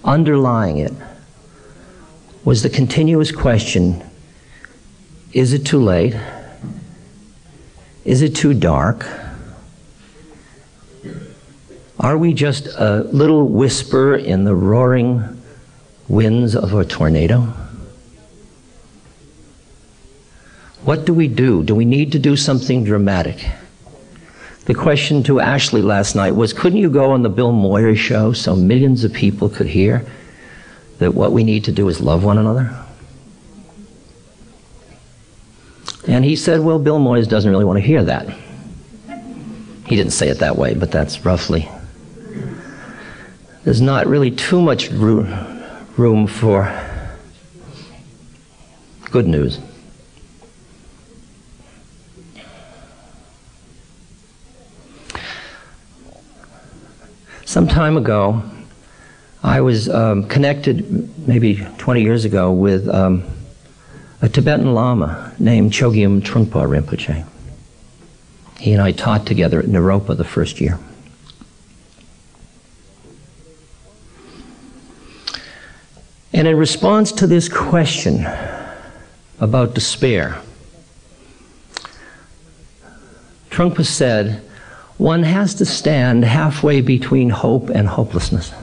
underlying 0.03 0.77
it, 0.77 0.93
was 2.43 2.61
the 2.61 2.69
continuous 2.69 3.31
question 3.31 4.03
is 5.33 5.51
it 5.51 5.65
too 5.65 5.81
late? 5.81 6.15
Is 8.05 8.21
it 8.21 8.35
too 8.35 8.53
dark? 8.53 9.07
Are 12.03 12.17
we 12.17 12.33
just 12.33 12.67
a 12.67 13.07
little 13.13 13.47
whisper 13.47 14.13
in 14.13 14.43
the 14.43 14.53
roaring 14.53 15.41
winds 16.09 16.53
of 16.53 16.73
a 16.73 16.83
tornado? 16.83 17.53
What 20.83 21.05
do 21.05 21.13
we 21.13 21.29
do? 21.29 21.63
Do 21.63 21.73
we 21.73 21.85
need 21.85 22.11
to 22.11 22.19
do 22.19 22.35
something 22.35 22.83
dramatic? 22.83 23.49
The 24.65 24.73
question 24.73 25.23
to 25.23 25.39
Ashley 25.39 25.81
last 25.81 26.13
night 26.13 26.31
was 26.35 26.51
couldn't 26.51 26.79
you 26.79 26.89
go 26.89 27.11
on 27.11 27.23
the 27.23 27.29
Bill 27.29 27.53
Moyer 27.53 27.95
show 27.95 28.33
so 28.33 28.53
millions 28.53 29.05
of 29.05 29.13
people 29.13 29.47
could 29.47 29.67
hear 29.67 30.05
that 30.97 31.13
what 31.13 31.31
we 31.31 31.45
need 31.45 31.63
to 31.63 31.71
do 31.71 31.87
is 31.87 32.01
love 32.01 32.25
one 32.25 32.37
another? 32.37 32.69
And 36.05 36.25
he 36.25 36.35
said, 36.35 36.59
Well, 36.59 36.79
Bill 36.79 36.99
Moyers 36.99 37.29
doesn't 37.29 37.49
really 37.49 37.63
want 37.63 37.77
to 37.77 37.85
hear 37.85 38.03
that. 38.03 38.27
He 39.87 39.95
didn't 39.95 40.11
say 40.11 40.27
it 40.27 40.39
that 40.39 40.57
way, 40.57 40.73
but 40.73 40.91
that's 40.91 41.23
roughly. 41.23 41.69
There's 43.63 43.79
not 43.79 44.07
really 44.07 44.29
too 44.29 44.61
much 44.61 44.89
room 44.91 46.27
for 46.27 46.69
good 49.09 49.25
news. 49.25 49.59
Some 57.45 57.67
time 57.67 57.95
ago, 57.95 58.43
I 59.43 59.61
was 59.61 59.87
um, 59.87 60.27
connected, 60.27 61.27
maybe 61.27 61.65
20 61.77 62.01
years 62.01 62.25
ago, 62.25 62.51
with 62.51 62.89
um, 62.89 63.23
a 64.21 64.27
Tibetan 64.27 64.73
Lama 64.73 65.33
named 65.39 65.71
Chogyam 65.71 66.21
Trungpa 66.21 66.67
Rinpoche. 66.67 67.25
He 68.59 68.73
and 68.73 68.81
I 68.81 68.91
taught 68.91 69.25
together 69.25 69.59
at 69.59 69.67
Naropa 69.67 70.17
the 70.17 70.25
first 70.25 70.59
year. 70.59 70.79
And 76.43 76.49
in 76.49 76.57
response 76.57 77.13
to 77.13 77.25
this 77.25 77.47
question 77.47 78.27
about 79.39 79.75
despair, 79.75 80.41
Trungpa 83.49 83.85
said, 83.85 84.41
one 84.97 85.23
has 85.23 85.55
to 85.55 85.65
stand 85.65 86.25
halfway 86.25 86.81
between 86.81 87.29
hope 87.29 87.69
and 87.69 87.87
hopelessness. 87.87 88.53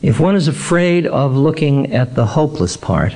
If 0.00 0.20
one 0.20 0.36
is 0.36 0.46
afraid 0.46 1.08
of 1.08 1.34
looking 1.34 1.92
at 1.92 2.14
the 2.14 2.24
hopeless 2.24 2.76
part, 2.76 3.14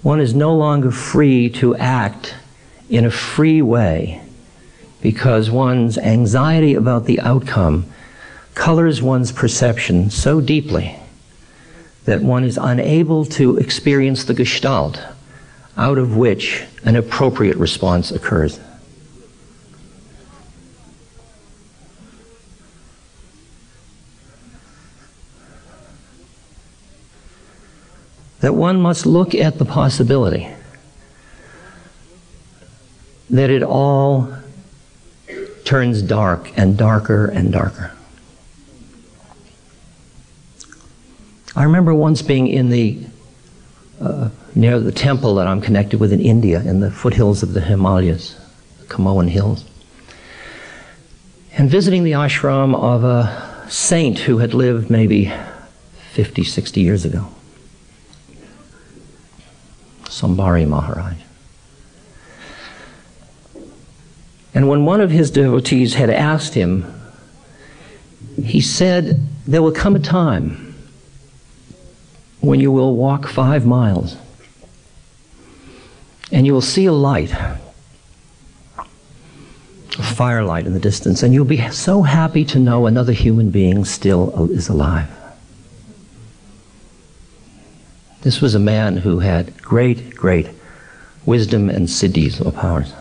one 0.00 0.20
is 0.20 0.34
no 0.34 0.56
longer 0.56 0.90
free 0.90 1.50
to 1.50 1.76
act 1.76 2.34
in 2.88 3.04
a 3.04 3.10
free 3.10 3.60
way 3.60 4.22
because 5.00 5.50
one's 5.50 5.96
anxiety 5.98 6.74
about 6.74 7.06
the 7.06 7.20
outcome 7.20 7.86
colors 8.54 9.00
one's 9.00 9.32
perception 9.32 10.10
so 10.10 10.40
deeply 10.40 10.96
that 12.04 12.20
one 12.20 12.44
is 12.44 12.58
unable 12.60 13.24
to 13.24 13.56
experience 13.58 14.24
the 14.24 14.34
gestalt 14.34 15.00
out 15.76 15.98
of 15.98 16.16
which 16.16 16.64
an 16.84 16.96
appropriate 16.96 17.56
response 17.56 18.10
occurs. 18.10 18.60
that 28.40 28.54
one 28.54 28.80
must 28.80 29.06
look 29.06 29.34
at 29.34 29.58
the 29.58 29.64
possibility 29.64 30.48
that 33.28 33.50
it 33.50 33.62
all 33.62 34.32
turns 35.70 36.02
dark 36.02 36.50
and 36.58 36.76
darker 36.76 37.26
and 37.26 37.52
darker. 37.52 37.92
I 41.54 41.62
remember 41.62 41.94
once 41.94 42.22
being 42.22 42.48
in 42.48 42.70
the 42.70 42.98
uh, 44.00 44.30
near 44.56 44.80
the 44.80 44.90
temple 44.90 45.36
that 45.36 45.46
I'm 45.46 45.60
connected 45.60 46.00
with 46.00 46.12
in 46.12 46.18
India, 46.18 46.60
in 46.62 46.80
the 46.80 46.90
foothills 46.90 47.44
of 47.44 47.54
the 47.54 47.60
Himalayas, 47.60 48.36
the 48.80 48.86
Kumaon 48.86 49.28
Hills, 49.28 49.64
and 51.52 51.70
visiting 51.70 52.02
the 52.02 52.12
ashram 52.12 52.74
of 52.74 53.04
a 53.04 53.64
saint 53.68 54.18
who 54.18 54.38
had 54.38 54.52
lived 54.52 54.90
maybe 54.90 55.32
50, 56.14 56.42
60 56.42 56.80
years 56.80 57.04
ago. 57.04 57.28
Sombari 60.06 60.66
Maharaj. 60.66 61.29
And 64.54 64.68
when 64.68 64.84
one 64.84 65.00
of 65.00 65.10
his 65.10 65.30
devotees 65.30 65.94
had 65.94 66.10
asked 66.10 66.54
him, 66.54 66.92
he 68.42 68.60
said, 68.60 69.20
There 69.46 69.62
will 69.62 69.72
come 69.72 69.94
a 69.94 70.00
time 70.00 70.74
when 72.40 72.60
you 72.60 72.72
will 72.72 72.96
walk 72.96 73.28
five 73.28 73.66
miles 73.66 74.16
and 76.32 76.46
you 76.46 76.52
will 76.52 76.60
see 76.60 76.86
a 76.86 76.92
light, 76.92 77.32
a 78.78 80.02
firelight 80.02 80.66
in 80.66 80.72
the 80.72 80.80
distance, 80.80 81.22
and 81.22 81.34
you'll 81.34 81.44
be 81.44 81.68
so 81.70 82.02
happy 82.02 82.44
to 82.46 82.58
know 82.58 82.86
another 82.86 83.12
human 83.12 83.50
being 83.50 83.84
still 83.84 84.48
is 84.50 84.68
alive. 84.68 85.08
This 88.22 88.40
was 88.40 88.54
a 88.54 88.60
man 88.60 88.98
who 88.98 89.18
had 89.18 89.60
great, 89.62 90.14
great 90.14 90.48
wisdom 91.26 91.68
and 91.68 91.88
siddhis 91.88 92.44
or 92.44 92.52
powers. 92.52 92.92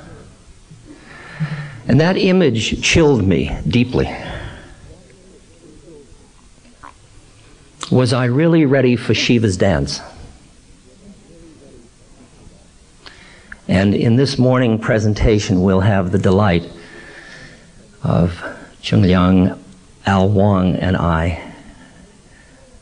And 1.89 1.99
that 2.02 2.17
image 2.17 2.84
chilled 2.84 3.25
me 3.25 3.58
deeply. 3.67 4.15
Was 7.89 8.13
I 8.13 8.25
really 8.25 8.65
ready 8.65 8.95
for 8.95 9.15
Shiva's 9.15 9.58
dance? 9.58 9.99
And 13.67 13.95
in 13.95 14.17
this 14.17 14.38
morning 14.38 14.78
presentation, 14.78 15.63
we'll 15.63 15.80
have 15.80 16.12
the 16.12 16.19
delight 16.19 16.71
of 18.04 18.39
Chung 18.84 19.02
Liang, 19.02 19.60
Al 20.06 20.30
Huang, 20.30 20.75
and 20.75 20.95
I 20.95 21.54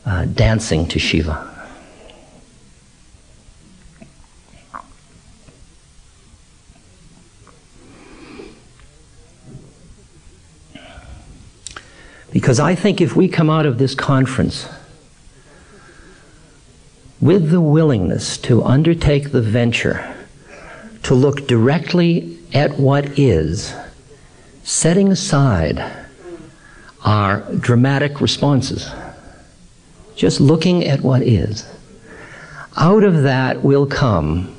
uh, 0.04 0.26
dancing 0.26 0.86
to 0.88 0.98
Shiva. 0.98 1.57
Because 12.30 12.60
I 12.60 12.74
think 12.74 13.00
if 13.00 13.16
we 13.16 13.28
come 13.28 13.48
out 13.48 13.66
of 13.66 13.78
this 13.78 13.94
conference 13.94 14.68
with 17.20 17.50
the 17.50 17.60
willingness 17.60 18.36
to 18.38 18.62
undertake 18.62 19.32
the 19.32 19.42
venture 19.42 20.14
to 21.04 21.14
look 21.14 21.46
directly 21.46 22.38
at 22.52 22.78
what 22.78 23.18
is, 23.18 23.74
setting 24.62 25.10
aside 25.10 26.06
our 27.04 27.40
dramatic 27.54 28.20
responses, 28.20 28.90
just 30.14 30.40
looking 30.40 30.84
at 30.84 31.00
what 31.00 31.22
is, 31.22 31.66
out 32.76 33.04
of 33.04 33.22
that 33.22 33.62
will 33.62 33.86
come 33.86 34.54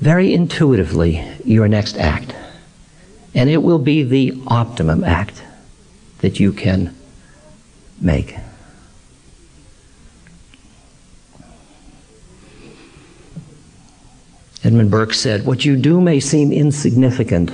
very 0.00 0.34
intuitively 0.34 1.26
your 1.44 1.66
next 1.68 1.96
act. 1.96 2.34
And 3.34 3.48
it 3.48 3.62
will 3.62 3.78
be 3.78 4.02
the 4.02 4.40
optimum 4.46 5.02
act 5.04 5.42
that 6.18 6.40
you 6.40 6.52
can 6.52 6.94
make. 8.00 8.36
Edmund 14.64 14.90
Burke 14.90 15.14
said, 15.14 15.46
What 15.46 15.64
you 15.64 15.76
do 15.76 16.00
may 16.00 16.18
seem 16.18 16.52
insignificant, 16.52 17.52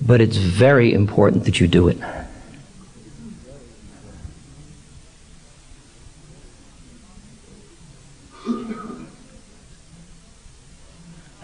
but 0.00 0.20
it's 0.20 0.36
very 0.36 0.92
important 0.92 1.44
that 1.44 1.60
you 1.60 1.66
do 1.66 1.88
it. 1.88 1.98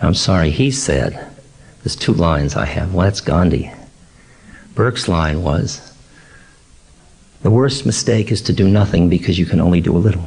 I'm 0.03 0.15
sorry, 0.15 0.51
he 0.51 0.71
said, 0.73 1.33
there's 1.83 1.97
two 1.97 2.13
lines 2.13 2.57
I 2.57 2.67
have. 2.67 2.93
Well, 2.93 3.07
that's 3.07 3.21
Gandhi. 3.21 3.73
Burke's 4.75 5.09
line 5.09 5.43
was, 5.43 5.92
the 7.43 7.51
worst 7.51 7.85
mistake 7.85 8.31
is 8.31 8.41
to 8.43 8.53
do 8.53 8.69
nothing 8.69 9.09
because 9.09 9.39
you 9.39 9.47
can 9.47 9.61
only 9.61 9.81
do 9.81 9.97
a 9.97 9.99
little. 9.99 10.25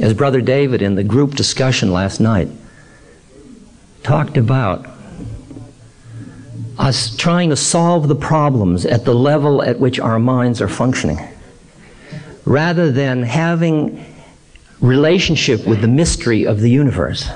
As 0.00 0.12
Brother 0.12 0.40
David 0.40 0.82
in 0.82 0.96
the 0.96 1.04
group 1.04 1.34
discussion 1.34 1.92
last 1.92 2.20
night 2.20 2.48
talked 4.02 4.36
about 4.36 4.86
us 6.76 7.16
trying 7.16 7.50
to 7.50 7.56
solve 7.56 8.08
the 8.08 8.16
problems 8.16 8.84
at 8.84 9.04
the 9.04 9.14
level 9.14 9.62
at 9.62 9.78
which 9.78 10.00
our 10.00 10.18
minds 10.18 10.60
are 10.60 10.68
functioning, 10.68 11.18
rather 12.44 12.90
than 12.90 13.22
having 13.22 14.04
relationship 14.80 15.66
with 15.66 15.80
the 15.80 15.88
mystery 15.88 16.46
of 16.46 16.60
the 16.60 16.70
universe 16.70 17.28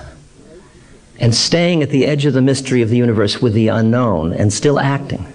and 1.20 1.34
staying 1.34 1.82
at 1.82 1.90
the 1.90 2.06
edge 2.06 2.26
of 2.26 2.34
the 2.34 2.42
mystery 2.42 2.82
of 2.82 2.90
the 2.90 2.96
universe 2.96 3.42
with 3.42 3.52
the 3.52 3.68
unknown 3.68 4.32
and 4.32 4.52
still 4.52 4.78
acting. 4.78 5.26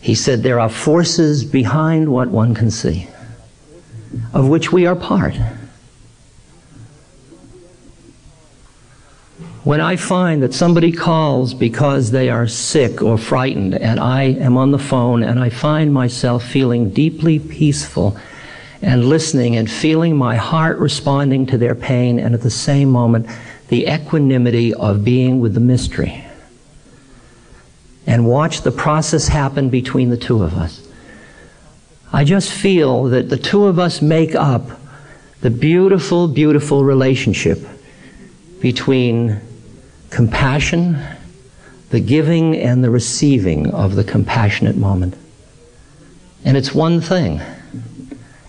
He 0.00 0.14
said 0.14 0.42
there 0.42 0.60
are 0.60 0.68
forces 0.68 1.44
behind 1.44 2.08
what 2.08 2.28
one 2.28 2.54
can 2.54 2.70
see, 2.70 3.08
of 4.32 4.48
which 4.48 4.72
we 4.72 4.86
are 4.86 4.96
part. 4.96 5.34
When 9.64 9.80
I 9.80 9.96
find 9.96 10.44
that 10.44 10.54
somebody 10.54 10.92
calls 10.92 11.52
because 11.52 12.12
they 12.12 12.30
are 12.30 12.46
sick 12.46 13.02
or 13.02 13.18
frightened, 13.18 13.74
and 13.74 13.98
I 13.98 14.22
am 14.22 14.56
on 14.56 14.70
the 14.70 14.78
phone 14.78 15.24
and 15.24 15.40
I 15.40 15.50
find 15.50 15.92
myself 15.92 16.44
feeling 16.44 16.90
deeply 16.90 17.40
peaceful 17.40 18.16
and 18.86 19.08
listening 19.08 19.56
and 19.56 19.68
feeling 19.68 20.16
my 20.16 20.36
heart 20.36 20.78
responding 20.78 21.44
to 21.44 21.58
their 21.58 21.74
pain, 21.74 22.20
and 22.20 22.36
at 22.36 22.42
the 22.42 22.50
same 22.50 22.88
moment, 22.88 23.26
the 23.66 23.84
equanimity 23.88 24.72
of 24.74 25.04
being 25.04 25.40
with 25.40 25.54
the 25.54 25.60
mystery. 25.60 26.24
And 28.06 28.28
watch 28.28 28.60
the 28.60 28.70
process 28.70 29.26
happen 29.26 29.70
between 29.70 30.10
the 30.10 30.16
two 30.16 30.40
of 30.40 30.54
us. 30.54 30.88
I 32.12 32.22
just 32.22 32.52
feel 32.52 33.04
that 33.06 33.28
the 33.28 33.36
two 33.36 33.66
of 33.66 33.80
us 33.80 34.00
make 34.00 34.36
up 34.36 34.70
the 35.40 35.50
beautiful, 35.50 36.28
beautiful 36.28 36.84
relationship 36.84 37.58
between 38.60 39.40
compassion, 40.10 40.96
the 41.90 41.98
giving, 41.98 42.56
and 42.56 42.84
the 42.84 42.90
receiving 42.90 43.68
of 43.72 43.96
the 43.96 44.04
compassionate 44.04 44.76
moment. 44.76 45.16
And 46.44 46.56
it's 46.56 46.72
one 46.72 47.00
thing 47.00 47.40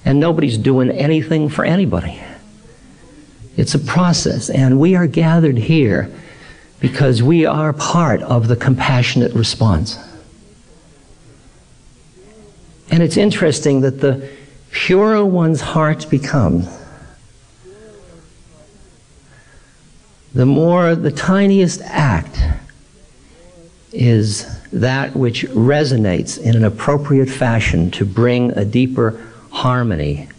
and 0.07 0.21
nobody's 0.21 0.57
doing 0.57 0.89
anything 0.89 1.49
for 1.49 1.65
anybody. 1.65 2.17
It's 3.57 3.75
a 3.75 3.79
process, 3.79 4.49
and 4.49 4.79
we 4.79 4.95
are 4.95 5.05
gathered 5.05 5.57
here 5.57 6.09
because 6.79 7.21
we 7.21 7.45
are 7.45 7.73
part 7.73 8.21
of 8.21 8.47
the 8.47 8.55
compassionate 8.55 9.33
response. 9.33 9.99
And 12.89 13.03
it's 13.03 13.17
interesting 13.17 13.81
that 13.81 13.99
the 13.99 14.29
purer 14.71 15.25
one's 15.25 15.59
heart 15.59 16.09
becomes, 16.09 16.69
the 20.33 20.45
more 20.45 20.95
the 20.95 21.11
tiniest 21.11 21.81
act 21.81 22.39
is 23.91 24.47
that 24.71 25.17
which 25.17 25.43
resonates 25.47 26.39
in 26.39 26.55
an 26.55 26.63
appropriate 26.63 27.29
fashion 27.29 27.91
to 27.91 28.05
bring 28.05 28.51
a 28.51 28.63
deeper 28.63 29.21
harmony, 29.57 30.29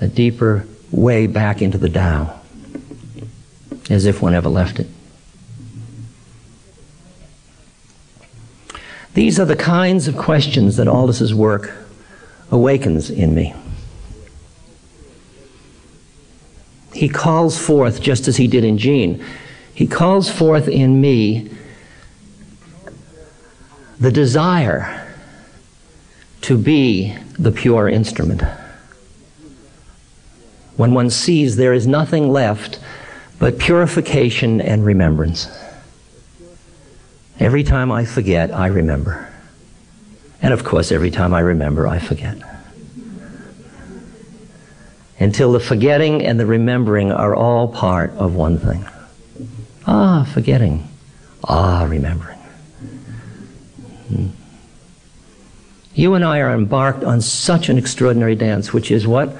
a 0.00 0.06
deeper 0.06 0.64
way 0.92 1.26
back 1.26 1.60
into 1.60 1.78
the 1.78 1.88
Tao, 1.88 2.40
as 3.90 4.06
if 4.06 4.22
one 4.22 4.34
ever 4.34 4.48
left 4.48 4.78
it. 4.78 4.86
These 9.14 9.40
are 9.40 9.44
the 9.44 9.56
kinds 9.56 10.06
of 10.06 10.16
questions 10.16 10.76
that 10.76 10.86
Aldous' 10.86 11.34
work 11.34 11.72
awakens 12.52 13.10
in 13.10 13.34
me. 13.34 13.52
He 16.94 17.08
calls 17.08 17.58
forth, 17.58 18.00
just 18.00 18.28
as 18.28 18.36
he 18.36 18.46
did 18.46 18.62
in 18.62 18.78
Jean, 18.78 19.24
he 19.74 19.88
calls 19.88 20.30
forth 20.30 20.68
in 20.68 21.00
me 21.00 21.50
the 23.98 24.12
desire 24.12 25.01
to 26.42 26.58
be 26.58 27.16
the 27.38 27.52
pure 27.52 27.88
instrument. 27.88 28.42
When 30.76 30.94
one 30.94 31.10
sees 31.10 31.56
there 31.56 31.72
is 31.72 31.86
nothing 31.86 32.30
left 32.30 32.78
but 33.38 33.58
purification 33.58 34.60
and 34.60 34.84
remembrance. 34.84 35.48
Every 37.40 37.64
time 37.64 37.90
I 37.90 38.04
forget, 38.04 38.54
I 38.54 38.68
remember. 38.68 39.28
And 40.40 40.52
of 40.52 40.64
course, 40.64 40.92
every 40.92 41.10
time 41.10 41.34
I 41.34 41.40
remember, 41.40 41.88
I 41.88 41.98
forget. 41.98 42.36
Until 45.18 45.52
the 45.52 45.60
forgetting 45.60 46.24
and 46.24 46.38
the 46.38 46.46
remembering 46.46 47.12
are 47.12 47.34
all 47.34 47.68
part 47.68 48.10
of 48.12 48.34
one 48.34 48.58
thing. 48.58 48.84
Ah, 49.86 50.28
forgetting. 50.32 50.88
Ah, 51.44 51.84
remembering. 51.88 52.38
Hmm. 54.08 54.26
You 55.94 56.14
and 56.14 56.24
I 56.24 56.40
are 56.40 56.54
embarked 56.54 57.04
on 57.04 57.20
such 57.20 57.68
an 57.68 57.76
extraordinary 57.76 58.34
dance, 58.34 58.72
which 58.72 58.90
is 58.90 59.06
what 59.06 59.36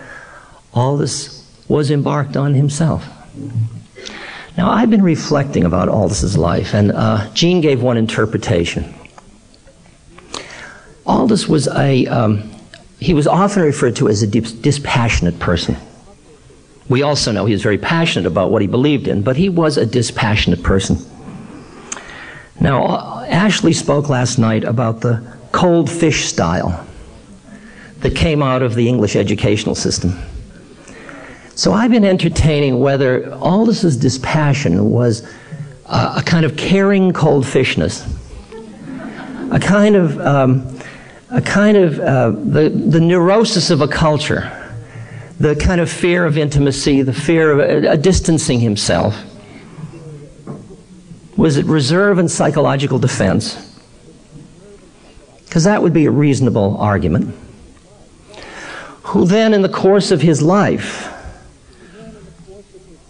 Aldous 0.75 1.47
was 1.69 1.91
embarked 1.91 2.37
on 2.37 2.55
himself. 2.55 3.09
Now, 4.57 4.71
I've 4.71 4.91
been 4.91 5.03
reflecting 5.03 5.65
about 5.65 5.88
Aldous' 5.88 6.37
life, 6.37 6.75
and 6.75 6.93
uh, 6.93 7.31
Jean 7.33 7.62
gave 7.62 7.83
one 7.83 7.97
interpretation. 7.97 8.95
Aldous 11.07 11.49
was 11.49 11.69
a, 11.69 12.07
um, 12.07 12.51
he 13.01 13.15
was 13.15 13.27
often 13.27 13.62
referred 13.62 13.97
to 13.97 14.09
as 14.09 14.23
a 14.23 14.27
dispassionate 14.27 15.38
person. 15.38 15.77
We 16.88 17.03
also 17.03 17.33
know 17.33 17.47
he 17.47 17.55
was 17.55 17.62
very 17.62 17.79
passionate 17.79 18.27
about 18.27 18.51
what 18.51 18.61
he 18.61 18.69
believed 18.69 19.09
in, 19.09 19.23
but 19.23 19.37
he 19.37 19.49
was 19.49 19.79
a 19.79 19.87
dispassionate 19.87 20.62
person. 20.62 20.99
Now, 22.61 23.25
Ashley 23.25 23.73
spoke 23.73 24.11
last 24.11 24.38
night 24.38 24.65
about 24.65 25.01
the 25.01 25.37
cold 25.53 25.91
fish 25.91 26.27
style 26.27 26.87
that 28.01 28.17
came 28.17 28.43
out 28.43 28.62
of 28.62 28.75
the 28.75 28.88
English 28.88 29.15
educational 29.17 29.75
system. 29.75 30.19
So 31.55 31.73
I've 31.73 31.91
been 31.91 32.05
entertaining 32.05 32.81
whether 32.81 33.33
Aldous' 33.35 33.95
dispassion 33.97 34.91
was 34.91 35.23
uh, 35.87 36.15
a 36.19 36.23
kind 36.23 36.45
of 36.45 36.57
caring 36.57 37.12
cold 37.12 37.45
fishness, 37.45 38.09
a 39.53 39.61
kind 39.61 39.95
of, 39.95 40.19
um, 40.21 40.79
a 41.31 41.43
kind 41.43 41.77
of 41.77 42.01
uh, 42.01 42.31
the, 42.31 42.71
the 42.71 43.01
neurosis 43.01 43.71
of 43.71 43.83
a 43.83 43.88
culture, 43.88 44.51
the 45.38 45.55
kind 45.55 45.81
of 45.81 45.91
fear 45.91 46.25
of 46.25 46.38
intimacy, 46.38 47.03
the 47.03 47.12
fear 47.12 47.53
of 47.53 47.85
uh, 47.85 47.97
distancing 47.97 48.59
himself. 48.59 49.15
Was 51.37 51.57
it 51.57 51.67
reserve 51.67 52.19
and 52.19 52.31
psychological 52.31 52.99
defense? 52.99 53.72
Because 55.53 55.65
that 55.65 55.83
would 55.83 55.93
be 55.93 56.07
a 56.07 56.11
reasonable 56.11 56.79
argument. 56.79 57.37
Who 59.03 59.27
then, 59.27 59.53
in 59.53 59.61
the 59.61 59.69
course 59.69 60.11
of 60.11 60.23
his 60.23 60.41
life, 60.41 61.12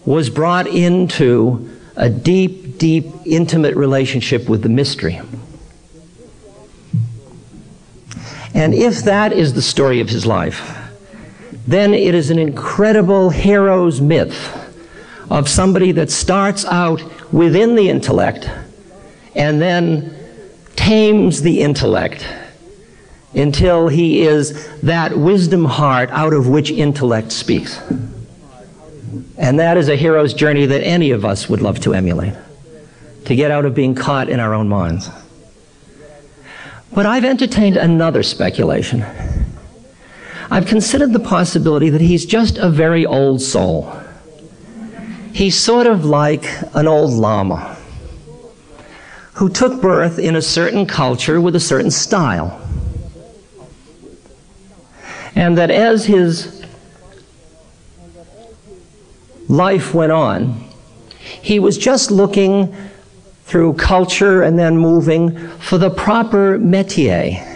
was 0.05 0.29
brought 0.29 0.67
into 0.67 1.71
a 1.95 2.11
deep, 2.11 2.79
deep, 2.79 3.07
intimate 3.25 3.77
relationship 3.77 4.49
with 4.49 4.63
the 4.63 4.69
mystery. 4.69 5.21
And 8.55 8.75
if 8.75 9.05
that 9.05 9.33
is 9.33 9.55
the 9.55 9.63
story 9.63 10.01
of 10.01 10.09
his 10.09 10.27
life, 10.27 10.91
then 11.69 11.95
it 11.95 12.13
is 12.13 12.29
an 12.31 12.41
incredible 12.41 13.31
hero's 13.31 14.01
myth 14.01 14.53
of 15.31 15.49
somebody 15.49 15.93
that 15.93 16.11
starts 16.11 16.65
out 16.65 17.05
within 17.33 17.77
the 17.77 17.89
intellect 17.89 18.51
and 19.37 19.63
then 19.63 20.19
tames 20.77 21.43
the 21.43 21.61
intellect 21.61 22.27
until 23.35 23.89
he 23.89 24.23
is 24.23 24.69
that 24.81 25.17
wisdom 25.17 25.65
heart 25.65 26.11
out 26.11 26.33
of 26.33 26.49
which 26.49 26.71
intellect 26.71 27.33
speaks. 27.33 27.81
And 29.39 29.59
that 29.59 29.77
is 29.77 29.89
a 29.89 29.97
hero's 29.97 30.35
journey 30.35 30.67
that 30.67 30.83
any 30.83 31.11
of 31.11 31.25
us 31.25 31.49
would 31.49 31.61
love 31.61 31.81
to 31.81 31.95
emulate, 31.95 32.35
to 33.25 33.35
get 33.35 33.51
out 33.51 33.65
of 33.65 33.75
being 33.75 33.95
caught 33.95 34.29
in 34.29 34.39
our 34.41 34.55
own 34.55 34.69
minds. 34.69 35.09
But 36.95 37.07
I've 37.07 37.25
entertained 37.25 37.77
another 37.77 38.23
speculation. 38.23 39.05
I've 40.51 40.67
considered 40.67 41.15
the 41.15 41.21
possibility 41.21 41.89
that 41.89 42.03
he's 42.03 42.27
just 42.27 42.59
a 42.59 42.69
very 42.69 43.07
old 43.07 43.41
soul. 43.41 43.91
He's 45.33 45.59
sort 45.59 45.87
of 45.87 46.05
like 46.05 46.45
an 46.75 46.87
old 46.87 47.13
lama 47.13 47.79
who 49.35 49.49
took 49.49 49.81
birth 49.81 50.19
in 50.19 50.37
a 50.37 50.43
certain 50.43 50.87
culture 50.87 51.41
with 51.41 51.57
a 51.57 51.61
certain 51.61 51.91
style. 51.91 52.61
And 55.35 55.57
that 55.57 55.71
as 55.71 56.05
his 56.05 56.65
life 59.49 59.95
went 59.95 60.13
on, 60.13 60.69
he 61.19 61.59
was 61.59 61.79
just 61.79 62.11
looking 62.11 62.75
through 63.45 63.75
culture 63.75 64.43
and 64.43 64.59
then 64.59 64.77
moving 64.77 65.37
for 65.59 65.79
the 65.79 65.91
proper 65.91 66.59
métier 66.59 67.49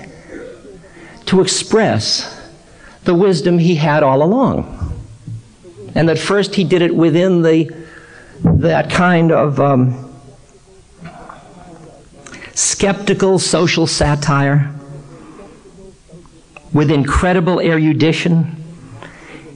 to 1.26 1.40
express 1.40 2.32
the 3.04 3.14
wisdom 3.14 3.58
he 3.58 3.74
had 3.74 4.02
all 4.02 4.22
along. 4.22 4.72
And 5.94 6.08
that 6.08 6.18
first 6.18 6.54
he 6.54 6.64
did 6.64 6.82
it 6.82 6.94
within 6.94 7.42
the, 7.42 7.74
that 8.44 8.90
kind 8.90 9.32
of 9.32 9.60
um, 9.60 10.05
skeptical 12.56 13.38
social 13.38 13.86
satire 13.86 14.74
with 16.72 16.90
incredible 16.90 17.60
erudition 17.60 18.56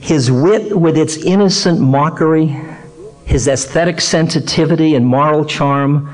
his 0.01 0.31
wit 0.31 0.75
with 0.75 0.97
its 0.97 1.15
innocent 1.17 1.79
mockery, 1.79 2.59
his 3.23 3.47
aesthetic 3.47 4.01
sensitivity 4.01 4.95
and 4.95 5.05
moral 5.05 5.45
charm, 5.45 6.09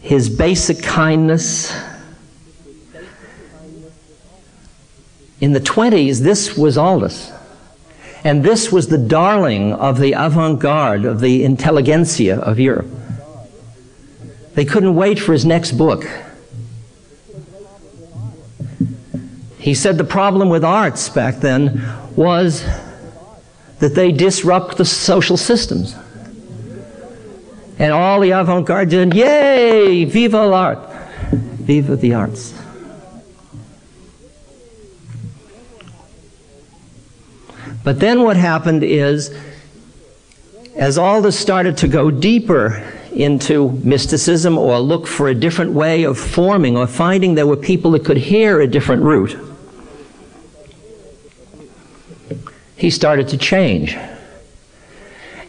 his 0.00 0.30
basic 0.30 0.82
kindness. 0.82 1.76
In 5.40 5.52
the 5.52 5.60
20s, 5.60 6.20
this 6.20 6.56
was 6.56 6.78
Aldous. 6.78 7.30
And 8.24 8.42
this 8.42 8.72
was 8.72 8.88
the 8.88 8.98
darling 8.98 9.74
of 9.74 9.98
the 9.98 10.12
avant 10.12 10.58
garde, 10.58 11.04
of 11.04 11.20
the 11.20 11.44
intelligentsia 11.44 12.38
of 12.38 12.58
Europe. 12.58 12.90
They 14.60 14.66
couldn't 14.66 14.94
wait 14.94 15.18
for 15.18 15.32
his 15.32 15.46
next 15.46 15.72
book. 15.72 16.04
He 19.56 19.72
said 19.72 19.96
the 19.96 20.04
problem 20.04 20.50
with 20.50 20.64
arts 20.64 21.08
back 21.08 21.36
then 21.36 21.82
was 22.14 22.62
that 23.78 23.94
they 23.94 24.12
disrupt 24.12 24.76
the 24.76 24.84
social 24.84 25.38
systems. 25.38 25.94
And 27.78 27.94
all 27.94 28.20
the 28.20 28.32
avant 28.32 28.66
garde 28.66 28.90
did, 28.90 29.14
yay, 29.14 30.04
viva 30.04 30.46
l'art, 30.46 30.78
viva 31.32 31.96
the 31.96 32.12
arts. 32.12 32.52
But 37.82 37.98
then 37.98 38.24
what 38.24 38.36
happened 38.36 38.84
is, 38.84 39.34
as 40.76 40.98
Aldous 40.98 41.38
started 41.38 41.78
to 41.78 41.88
go 41.88 42.10
deeper 42.10 42.99
into 43.12 43.70
mysticism 43.84 44.56
or 44.56 44.78
look 44.78 45.06
for 45.06 45.28
a 45.28 45.34
different 45.34 45.72
way 45.72 46.04
of 46.04 46.18
forming 46.18 46.76
or 46.76 46.86
finding 46.86 47.34
there 47.34 47.46
were 47.46 47.56
people 47.56 47.90
that 47.92 48.04
could 48.04 48.16
hear 48.16 48.60
a 48.60 48.66
different 48.66 49.02
route, 49.02 49.36
he 52.76 52.90
started 52.90 53.28
to 53.28 53.36
change. 53.36 53.96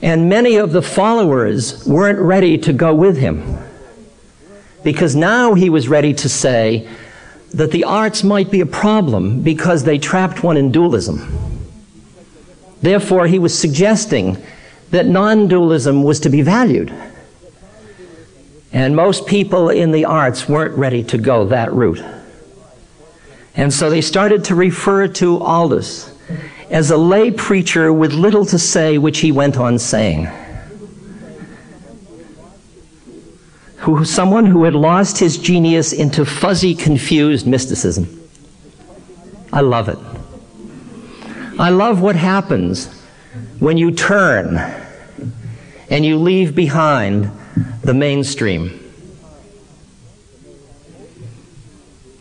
And 0.01 0.29
many 0.29 0.55
of 0.55 0.71
the 0.71 0.81
followers 0.81 1.85
weren't 1.85 2.19
ready 2.19 2.57
to 2.57 2.73
go 2.73 2.93
with 2.93 3.17
him. 3.17 3.57
Because 4.83 5.15
now 5.15 5.53
he 5.53 5.69
was 5.69 5.87
ready 5.87 6.13
to 6.15 6.27
say 6.27 6.89
that 7.53 7.71
the 7.71 7.83
arts 7.83 8.23
might 8.23 8.49
be 8.49 8.61
a 8.61 8.65
problem 8.65 9.41
because 9.41 9.83
they 9.83 9.99
trapped 9.99 10.43
one 10.43 10.57
in 10.57 10.71
dualism. 10.71 11.69
Therefore, 12.81 13.27
he 13.27 13.37
was 13.37 13.57
suggesting 13.57 14.41
that 14.89 15.05
non 15.05 15.47
dualism 15.47 16.03
was 16.03 16.19
to 16.21 16.29
be 16.29 16.41
valued. 16.41 16.91
And 18.73 18.95
most 18.95 19.27
people 19.27 19.69
in 19.69 19.91
the 19.91 20.05
arts 20.05 20.47
weren't 20.47 20.77
ready 20.77 21.03
to 21.05 21.17
go 21.17 21.45
that 21.45 21.73
route. 21.73 22.03
And 23.55 23.73
so 23.73 23.89
they 23.89 24.01
started 24.01 24.45
to 24.45 24.55
refer 24.55 25.07
to 25.07 25.41
Aldous 25.41 26.13
as 26.69 26.89
a 26.89 26.97
lay 26.97 27.31
preacher 27.31 27.91
with 27.91 28.13
little 28.13 28.45
to 28.45 28.57
say, 28.57 28.97
which 28.97 29.19
he 29.19 29.31
went 29.31 29.57
on 29.57 29.77
saying. 29.77 30.29
Who, 33.79 34.05
someone 34.05 34.45
who 34.45 34.63
had 34.63 34.75
lost 34.75 35.17
his 35.17 35.37
genius 35.37 35.91
into 35.91 36.23
fuzzy, 36.23 36.73
confused 36.73 37.45
mysticism. 37.45 38.21
I 39.51 39.61
love 39.61 39.89
it. 39.89 39.97
I 41.59 41.71
love 41.71 42.01
what 42.01 42.15
happens 42.15 42.87
when 43.59 43.77
you 43.77 43.91
turn 43.91 44.57
and 45.89 46.05
you 46.05 46.17
leave 46.17 46.55
behind 46.55 47.29
the 47.83 47.93
mainstream. 47.93 48.77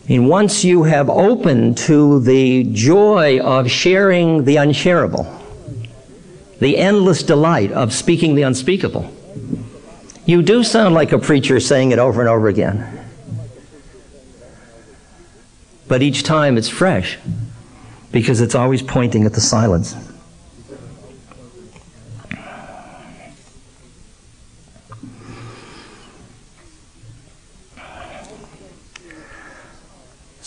And 0.09 0.27
once 0.27 0.63
you 0.65 0.83
have 0.83 1.09
opened 1.09 1.77
to 1.79 2.19
the 2.19 2.63
joy 2.65 3.39
of 3.39 3.71
sharing 3.71 4.43
the 4.43 4.57
unshareable, 4.57 5.25
the 6.59 6.77
endless 6.77 7.23
delight 7.23 7.71
of 7.71 7.93
speaking 7.93 8.35
the 8.35 8.41
unspeakable, 8.41 9.09
you 10.25 10.41
do 10.41 10.63
sound 10.63 10.95
like 10.95 11.11
a 11.11 11.17
preacher 11.17 11.59
saying 11.59 11.91
it 11.91 11.99
over 11.99 12.19
and 12.19 12.29
over 12.29 12.47
again. 12.47 13.05
But 15.87 16.01
each 16.01 16.23
time 16.23 16.57
it's 16.57 16.69
fresh 16.69 17.17
because 18.11 18.41
it's 18.41 18.55
always 18.55 18.81
pointing 18.81 19.25
at 19.25 19.33
the 19.33 19.41
silence. 19.41 19.95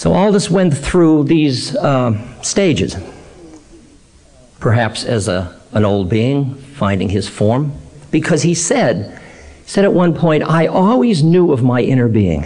So 0.04 0.12
Aldous 0.12 0.50
went 0.50 0.76
through 0.76 1.24
these 1.24 1.74
uh, 1.74 2.12
stages, 2.42 2.94
perhaps 4.60 5.02
as 5.02 5.28
a, 5.28 5.58
an 5.72 5.86
old 5.86 6.10
being 6.10 6.56
finding 6.56 7.08
his 7.08 7.26
form, 7.26 7.72
because 8.10 8.42
he 8.42 8.52
said, 8.52 9.18
said 9.64 9.82
at 9.82 9.94
one 9.94 10.12
point, 10.12 10.44
I 10.44 10.66
always 10.66 11.22
knew 11.22 11.52
of 11.52 11.62
my 11.62 11.80
inner 11.80 12.08
being. 12.08 12.44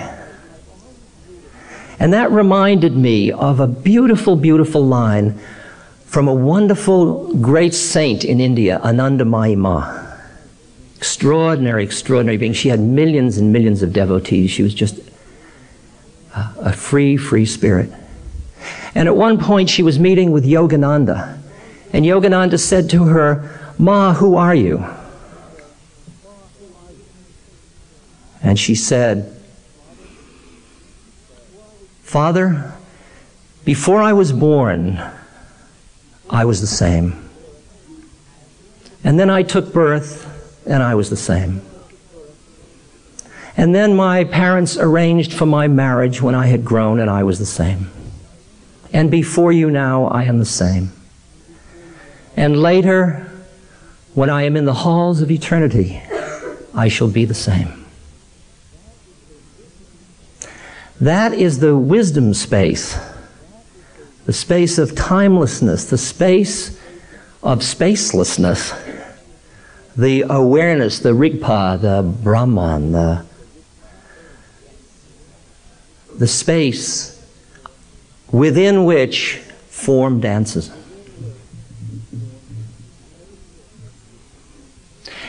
And 1.98 2.12
that 2.12 2.30
reminded 2.30 2.96
me 2.96 3.32
of 3.32 3.58
a 3.58 3.66
beautiful, 3.66 4.36
beautiful 4.36 4.86
line 4.86 5.36
from 6.06 6.28
a 6.28 6.34
wonderful 6.34 7.34
great 7.38 7.74
saint 7.74 8.24
in 8.24 8.38
India, 8.38 8.80
Anandamayi 8.84 9.56
Ma. 9.56 10.06
Extraordinary, 10.96 11.82
extraordinary 11.82 12.36
being. 12.36 12.52
She 12.52 12.68
had 12.68 12.78
millions 12.78 13.36
and 13.36 13.52
millions 13.52 13.82
of 13.82 13.92
devotees. 13.92 14.48
She 14.48 14.62
was 14.62 14.74
just 14.74 15.00
a, 16.58 16.72
free, 16.72 17.16
free 17.16 17.46
spirit. 17.46 17.92
And 18.94 19.08
at 19.08 19.16
one 19.16 19.38
point, 19.38 19.70
she 19.70 19.82
was 19.82 19.98
meeting 19.98 20.30
with 20.30 20.44
Yogananda. 20.44 21.38
And 21.92 22.04
Yogananda 22.04 22.58
said 22.58 22.90
to 22.90 23.04
her, 23.04 23.74
Ma, 23.78 24.14
who 24.14 24.36
are 24.36 24.54
you? 24.54 24.84
And 28.42 28.58
she 28.58 28.74
said, 28.74 29.34
Father, 32.02 32.72
before 33.64 34.00
I 34.00 34.12
was 34.12 34.32
born, 34.32 35.00
I 36.30 36.44
was 36.44 36.60
the 36.60 36.66
same. 36.66 37.28
And 39.04 39.18
then 39.18 39.30
I 39.30 39.42
took 39.42 39.72
birth, 39.72 40.64
and 40.66 40.82
I 40.82 40.94
was 40.94 41.10
the 41.10 41.16
same. 41.16 41.62
And 43.58 43.74
then 43.74 43.96
my 43.96 44.22
parents 44.22 44.76
arranged 44.76 45.32
for 45.32 45.44
my 45.44 45.66
marriage 45.66 46.22
when 46.22 46.36
I 46.36 46.46
had 46.46 46.64
grown, 46.64 47.00
and 47.00 47.10
I 47.10 47.24
was 47.24 47.40
the 47.40 47.44
same. 47.44 47.90
And 48.92 49.10
before 49.10 49.50
you 49.50 49.68
now, 49.68 50.04
I 50.06 50.22
am 50.22 50.38
the 50.38 50.44
same. 50.44 50.92
And 52.36 52.62
later, 52.62 53.28
when 54.14 54.30
I 54.30 54.44
am 54.44 54.56
in 54.56 54.64
the 54.64 54.74
halls 54.74 55.20
of 55.22 55.30
eternity, 55.32 56.00
I 56.72 56.86
shall 56.86 57.08
be 57.08 57.24
the 57.24 57.34
same. 57.34 57.84
That 61.00 61.32
is 61.32 61.58
the 61.58 61.76
wisdom 61.76 62.34
space, 62.34 62.96
the 64.24 64.32
space 64.32 64.78
of 64.78 64.94
timelessness, 64.94 65.86
the 65.86 65.98
space 65.98 66.80
of 67.42 67.58
spacelessness, 67.58 68.72
the 69.96 70.26
awareness, 70.30 71.00
the 71.00 71.10
Rigpa, 71.12 71.80
the 71.80 72.02
Brahman, 72.22 72.92
the, 72.92 73.26
the 76.18 76.26
space 76.26 77.14
within 78.30 78.84
which 78.84 79.36
form 79.68 80.20
dances. 80.20 80.70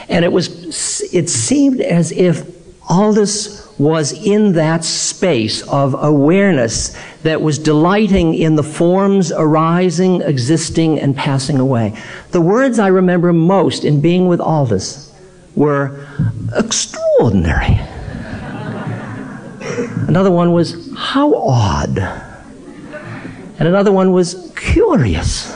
And 0.10 0.26
it 0.26 0.32
was, 0.32 1.14
it 1.14 1.30
seemed 1.30 1.82
as 1.82 2.12
if 2.12 2.44
Aldous 2.90 3.68
was 3.78 4.12
in 4.12 4.54
that 4.54 4.84
space 4.84 5.62
of 5.68 5.96
awareness 6.04 6.98
that 7.22 7.42
was 7.42 7.60
delighting 7.60 8.34
in 8.34 8.56
the 8.56 8.64
forms 8.64 9.32
arising, 9.32 10.22
existing, 10.22 11.00
and 11.00 11.16
passing 11.16 11.60
away. 11.60 11.96
The 12.32 12.42
words 12.42 12.80
I 12.80 12.88
remember 12.88 13.32
most 13.32 13.86
in 13.86 14.02
being 14.02 14.28
with 14.28 14.42
Aldous 14.42 15.14
were 15.56 16.08
extraordinary. 16.56 17.80
Another 20.10 20.32
one 20.32 20.54
was, 20.54 20.90
how 20.98 21.36
odd. 21.36 22.00
And 22.00 23.68
another 23.68 23.92
one 23.92 24.12
was, 24.12 24.52
curious. 24.56 25.56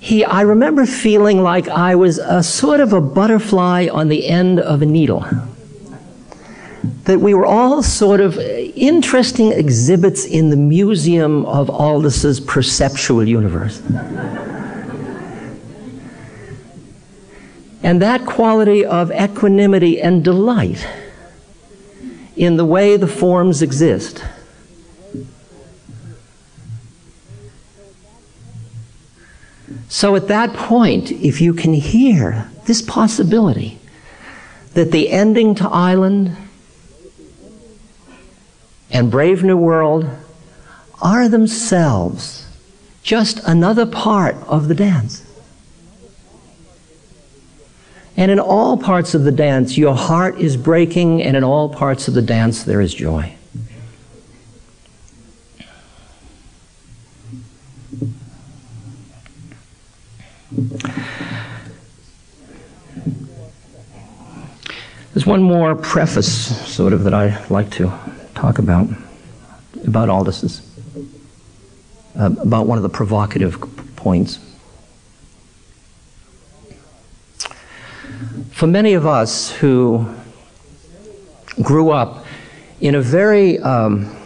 He, 0.00 0.24
I 0.24 0.40
remember 0.40 0.86
feeling 0.86 1.42
like 1.42 1.68
I 1.68 1.94
was 1.94 2.16
a 2.16 2.42
sort 2.42 2.80
of 2.80 2.94
a 2.94 3.02
butterfly 3.02 3.88
on 3.92 4.08
the 4.08 4.26
end 4.26 4.60
of 4.60 4.80
a 4.80 4.86
needle 4.86 5.26
that 7.04 7.20
we 7.20 7.34
were 7.34 7.44
all 7.44 7.82
sort 7.82 8.22
of 8.22 8.38
interesting 8.38 9.52
exhibits 9.52 10.24
in 10.24 10.48
the 10.48 10.56
museum 10.56 11.44
of 11.44 11.68
Aldous's 11.68 12.40
perceptual 12.40 13.28
universe. 13.28 13.82
and 17.82 18.00
that 18.00 18.24
quality 18.24 18.86
of 18.86 19.12
equanimity 19.12 20.00
and 20.00 20.24
delight 20.24 20.88
in 22.38 22.56
the 22.56 22.64
way 22.64 22.96
the 22.96 23.08
forms 23.08 23.60
exist. 23.62 24.24
So 29.88 30.14
at 30.14 30.28
that 30.28 30.54
point, 30.54 31.10
if 31.10 31.40
you 31.40 31.52
can 31.52 31.74
hear 31.74 32.48
this 32.66 32.80
possibility 32.80 33.78
that 34.74 34.92
the 34.92 35.10
ending 35.10 35.54
to 35.56 35.68
Island 35.68 36.36
and 38.90 39.10
Brave 39.10 39.42
New 39.42 39.56
World 39.56 40.08
are 41.02 41.28
themselves 41.28 42.46
just 43.02 43.40
another 43.44 43.86
part 43.86 44.36
of 44.46 44.68
the 44.68 44.74
dance. 44.74 45.27
And 48.18 48.32
in 48.32 48.40
all 48.40 48.76
parts 48.76 49.14
of 49.14 49.22
the 49.22 49.30
dance, 49.30 49.78
your 49.78 49.94
heart 49.94 50.40
is 50.40 50.56
breaking, 50.56 51.22
and 51.22 51.36
in 51.36 51.44
all 51.44 51.68
parts 51.68 52.08
of 52.08 52.14
the 52.14 52.20
dance, 52.20 52.64
there 52.64 52.80
is 52.80 52.92
joy. 52.92 53.32
There's 65.14 65.24
one 65.24 65.44
more 65.44 65.76
preface, 65.76 66.28
sort 66.68 66.92
of, 66.92 67.04
that 67.04 67.14
I 67.14 67.46
like 67.46 67.70
to 67.72 67.92
talk 68.34 68.58
about, 68.58 68.88
about 69.86 70.08
all 70.08 70.18
Aldous's, 70.18 70.68
uh, 72.18 72.34
about 72.40 72.66
one 72.66 72.78
of 72.78 72.82
the 72.82 72.88
provocative 72.88 73.60
points. 73.94 74.40
For 78.50 78.66
many 78.66 78.94
of 78.94 79.06
us 79.06 79.50
who 79.50 80.12
grew 81.62 81.90
up 81.90 82.24
in 82.80 82.94
a 82.94 83.00
very 83.00 83.58
um, 83.58 84.16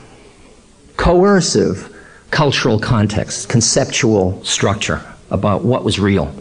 coercive 0.96 1.88
cultural 2.30 2.78
context, 2.78 3.48
conceptual 3.48 4.42
structure 4.44 5.02
about 5.30 5.64
what 5.64 5.84
was 5.84 5.98
real. 5.98 6.34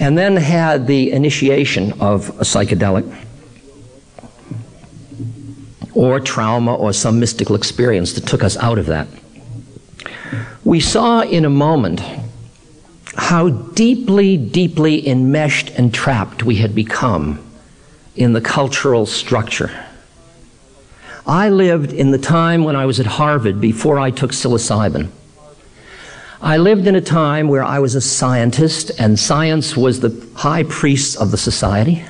and 0.00 0.16
then 0.16 0.34
had 0.34 0.86
the 0.86 1.12
initiation 1.12 1.92
of 2.00 2.30
a 2.30 2.42
psychedelic 2.42 3.04
or 5.92 6.18
trauma 6.18 6.74
or 6.74 6.92
some 6.94 7.20
mystical 7.20 7.54
experience 7.54 8.14
that 8.14 8.26
took 8.26 8.42
us 8.42 8.56
out 8.56 8.78
of 8.78 8.86
that. 8.86 9.06
We 10.64 10.80
saw 10.80 11.20
in 11.22 11.44
a 11.44 11.50
moment 11.50 12.02
how 13.16 13.48
deeply, 13.48 14.36
deeply 14.36 15.06
enmeshed 15.06 15.70
and 15.70 15.92
trapped 15.92 16.42
we 16.42 16.56
had 16.56 16.74
become 16.74 17.44
in 18.16 18.32
the 18.32 18.40
cultural 18.40 19.06
structure. 19.06 19.70
I 21.26 21.48
lived 21.48 21.92
in 21.92 22.10
the 22.10 22.18
time 22.18 22.64
when 22.64 22.76
I 22.76 22.86
was 22.86 22.98
at 23.00 23.06
Harvard 23.06 23.60
before 23.60 23.98
I 23.98 24.10
took 24.10 24.32
psilocybin. 24.32 25.10
I 26.42 26.56
lived 26.56 26.86
in 26.86 26.94
a 26.94 27.00
time 27.00 27.48
where 27.48 27.62
I 27.62 27.78
was 27.78 27.94
a 27.94 28.00
scientist, 28.00 28.90
and 28.98 29.18
science 29.18 29.76
was 29.76 30.00
the 30.00 30.26
high 30.34 30.62
priest 30.62 31.18
of 31.18 31.30
the 31.30 31.36
society. 31.36 32.02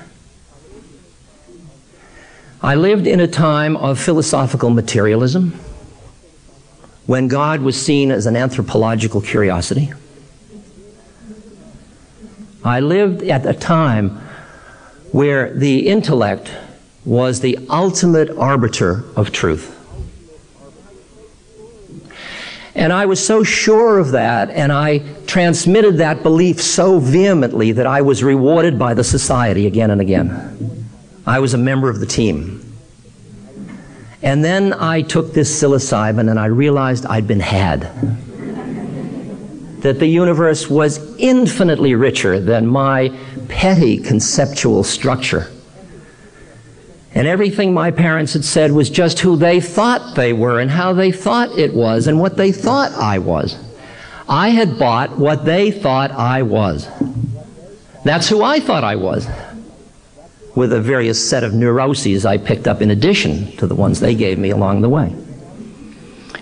I 2.63 2.77
lived 2.77 3.07
in 3.07 3.19
a 3.19 3.27
time 3.27 3.77
of 3.77 3.99
philosophical 3.99 4.71
materialism, 4.71 5.59
when 7.07 7.29
God 7.29 7.61
was 7.61 7.81
seen 7.81 8.11
as 8.11 8.27
an 8.27 8.37
anthropological 8.37 9.21
curiosity. 9.21 9.93
I 12.65 12.81
lived 12.81 13.23
at 13.23 13.47
a 13.47 13.55
time 13.55 14.21
where 15.13 15.53
the 15.55 15.89
intellect 15.89 16.53
was 17.05 17.41
the 17.41 17.59
ultimate 17.69 18.31
arbiter 18.37 19.05
of 19.17 19.33
truth. 19.33 19.77
And 22.75 22.93
I 22.93 23.07
was 23.07 23.25
so 23.25 23.43
sure 23.43 23.99
of 23.99 24.13
that, 24.13 24.51
and 24.51 24.73
I 24.73 24.99
transmitted 25.27 25.99
that 25.99 26.23
belief 26.23 26.63
so 26.63 26.99
vehemently 26.99 27.73
that 27.73 27.87
I 27.87 28.03
was 28.03 28.23
rewarded 28.23 28.79
by 28.79 28.95
the 28.95 29.03
society 29.03 29.67
again 29.67 29.91
and 29.91 30.01
again. 30.01 30.89
I 31.27 31.41
was 31.41 31.53
a 31.53 31.59
member 31.59 31.91
of 31.91 32.01
the 32.01 32.07
team. 32.07 32.70
And 34.23 34.45
then 34.45 34.73
I 34.75 35.03
took 35.03 35.33
this 35.33 35.51
psilocybin 35.61 36.31
and 36.31 36.39
I 36.39 36.47
realized 36.47 37.07
I'd 37.07 37.27
been 37.27 37.41
had. 37.41 37.91
that 39.81 39.99
the 39.99 40.07
universe 40.07 40.69
was 40.69 40.99
infinitely 41.17 41.95
richer 41.95 42.39
than 42.39 42.67
my 42.67 43.11
petty 43.49 43.97
conceptual 43.97 44.85
structure. 44.85 45.51
And 47.15 47.27
everything 47.27 47.75
my 47.75 47.91
parents 47.91 48.35
had 48.35 48.45
said 48.45 48.73
was 48.73 48.89
just 48.91 49.21
who 49.21 49.37
they 49.37 49.61
thought 49.61 50.15
they 50.15 50.33
were 50.33 50.61
and 50.61 50.71
how 50.71 50.93
they 50.93 51.11
thought 51.11 51.59
it 51.59 51.75
was 51.75 52.07
and 52.07 52.21
what 52.21 52.37
they 52.37 52.53
thought 52.53 52.93
I 52.93 53.19
was. 53.19 53.59
I 54.29 54.51
had 54.51 54.79
bought 54.79 55.19
what 55.19 55.45
they 55.45 55.73
thought 55.73 56.13
I 56.13 56.43
was. 56.43 56.87
That's 58.05 58.29
who 58.29 58.43
I 58.43 58.61
thought 58.61 58.85
I 58.85 58.97
was. 58.97 59.27
With 60.61 60.75
a 60.75 60.81
various 60.83 61.19
set 61.27 61.43
of 61.43 61.55
neuroses 61.55 62.27
I 62.27 62.37
picked 62.37 62.69
up 62.69 62.83
in 62.83 62.91
addition 62.91 63.51
to 63.57 63.67
the 63.67 63.75
ones 63.75 63.99
they 63.99 64.15
gave 64.15 64.39
me 64.39 64.51
along 64.51 64.83
the 64.83 64.91
way. 64.91 65.17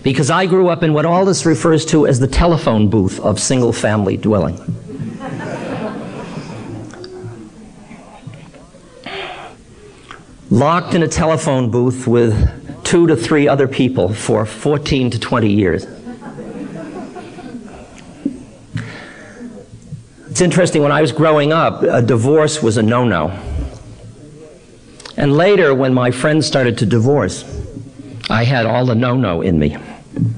Because 0.03 0.29
I 0.29 0.45
grew 0.47 0.67
up 0.67 0.83
in 0.83 0.93
what 0.93 1.07
Aldous 1.07 1.47
refers 1.47 1.87
to 1.87 2.05
as 2.05 2.19
the 2.19 2.27
telephone 2.27 2.91
booth 2.91 3.21
of 3.21 3.39
single 3.39 3.73
family 3.73 4.17
dwelling. 4.17 4.59
Locked 10.51 10.95
in 10.95 11.05
a 11.05 11.09
telephone 11.09 11.71
booth 11.71 12.09
with 12.09 12.35
two 12.83 13.07
to 13.07 13.15
three 13.15 13.47
other 13.47 13.69
people 13.69 14.13
for 14.13 14.45
14 14.45 15.13
to 15.13 15.21
20 15.21 15.49
years. 15.49 15.87
It's 20.29 20.41
interesting, 20.41 20.83
when 20.83 20.91
I 20.91 21.03
was 21.03 21.13
growing 21.13 21.53
up, 21.53 21.85
a 21.85 22.03
divorce 22.03 22.61
was 22.61 22.79
a 22.79 22.83
no 22.83 23.05
no. 23.05 23.58
And 25.19 25.37
later, 25.37 25.75
when 25.75 25.93
my 25.93 26.13
friends 26.13 26.47
started 26.47 26.79
to 26.79 26.87
divorce, 26.87 27.45
I 28.31 28.45
had 28.45 28.67
all 28.67 28.87
the 28.87 28.95
no 28.95 29.17
no 29.17 29.43
in 29.43 29.59
me. 29.59 29.77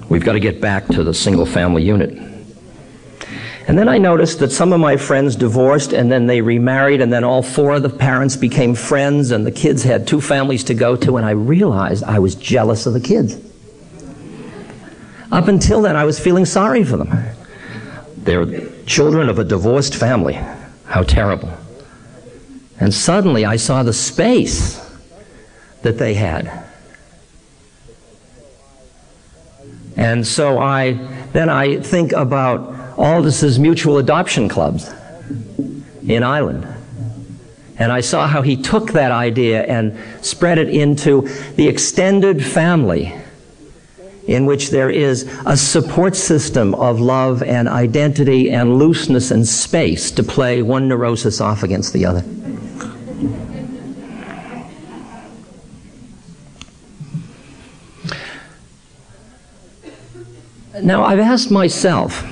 We've 0.08 0.24
got 0.24 0.32
to 0.32 0.40
get 0.40 0.58
back 0.58 0.86
to 0.86 1.04
the 1.04 1.12
single 1.12 1.44
family 1.44 1.82
unit. 1.82 2.18
And 3.68 3.78
then 3.78 3.90
I 3.90 3.98
noticed 3.98 4.38
that 4.38 4.50
some 4.50 4.72
of 4.72 4.80
my 4.80 4.96
friends 4.96 5.36
divorced 5.36 5.92
and 5.92 6.10
then 6.10 6.26
they 6.26 6.40
remarried, 6.40 7.02
and 7.02 7.12
then 7.12 7.24
all 7.24 7.42
four 7.42 7.74
of 7.74 7.82
the 7.82 7.90
parents 7.90 8.36
became 8.36 8.74
friends, 8.74 9.32
and 9.32 9.46
the 9.46 9.52
kids 9.52 9.82
had 9.82 10.06
two 10.06 10.20
families 10.20 10.64
to 10.64 10.74
go 10.74 10.96
to, 10.96 11.18
and 11.18 11.26
I 11.26 11.32
realized 11.32 12.02
I 12.02 12.18
was 12.18 12.34
jealous 12.34 12.86
of 12.86 12.94
the 12.94 13.00
kids. 13.00 13.36
Up 15.30 15.46
until 15.46 15.82
then, 15.82 15.94
I 15.94 16.04
was 16.04 16.18
feeling 16.18 16.46
sorry 16.46 16.84
for 16.84 16.96
them. 16.96 17.12
They're 18.16 18.46
children 18.86 19.28
of 19.28 19.38
a 19.38 19.44
divorced 19.44 19.94
family. 19.94 20.40
How 20.86 21.02
terrible. 21.02 21.52
And 22.80 22.92
suddenly 22.92 23.44
I 23.44 23.56
saw 23.56 23.82
the 23.82 23.92
space 23.92 24.80
that 25.82 25.98
they 25.98 26.14
had. 26.14 26.64
And 29.96 30.26
so 30.26 30.58
I 30.58 30.92
then 31.32 31.48
I 31.48 31.80
think 31.80 32.12
about 32.12 32.98
Aldous' 32.98 33.58
mutual 33.58 33.98
adoption 33.98 34.48
clubs 34.48 34.92
in 36.06 36.22
Island. 36.22 36.66
And 37.78 37.92
I 37.92 38.00
saw 38.00 38.26
how 38.26 38.42
he 38.42 38.56
took 38.56 38.92
that 38.92 39.12
idea 39.12 39.62
and 39.62 39.96
spread 40.22 40.58
it 40.58 40.68
into 40.68 41.28
the 41.56 41.68
extended 41.68 42.44
family 42.44 43.14
in 44.26 44.44
which 44.46 44.70
there 44.70 44.90
is 44.90 45.24
a 45.46 45.56
support 45.56 46.14
system 46.14 46.74
of 46.74 47.00
love 47.00 47.42
and 47.42 47.68
identity 47.68 48.50
and 48.50 48.78
looseness 48.78 49.30
and 49.30 49.46
space 49.46 50.10
to 50.12 50.22
play 50.22 50.62
one 50.62 50.88
neurosis 50.88 51.40
off 51.40 51.62
against 51.62 51.92
the 51.92 52.04
other. 52.04 52.22
Now, 60.82 61.04
I've 61.04 61.18
asked 61.18 61.50
myself, 61.50 62.24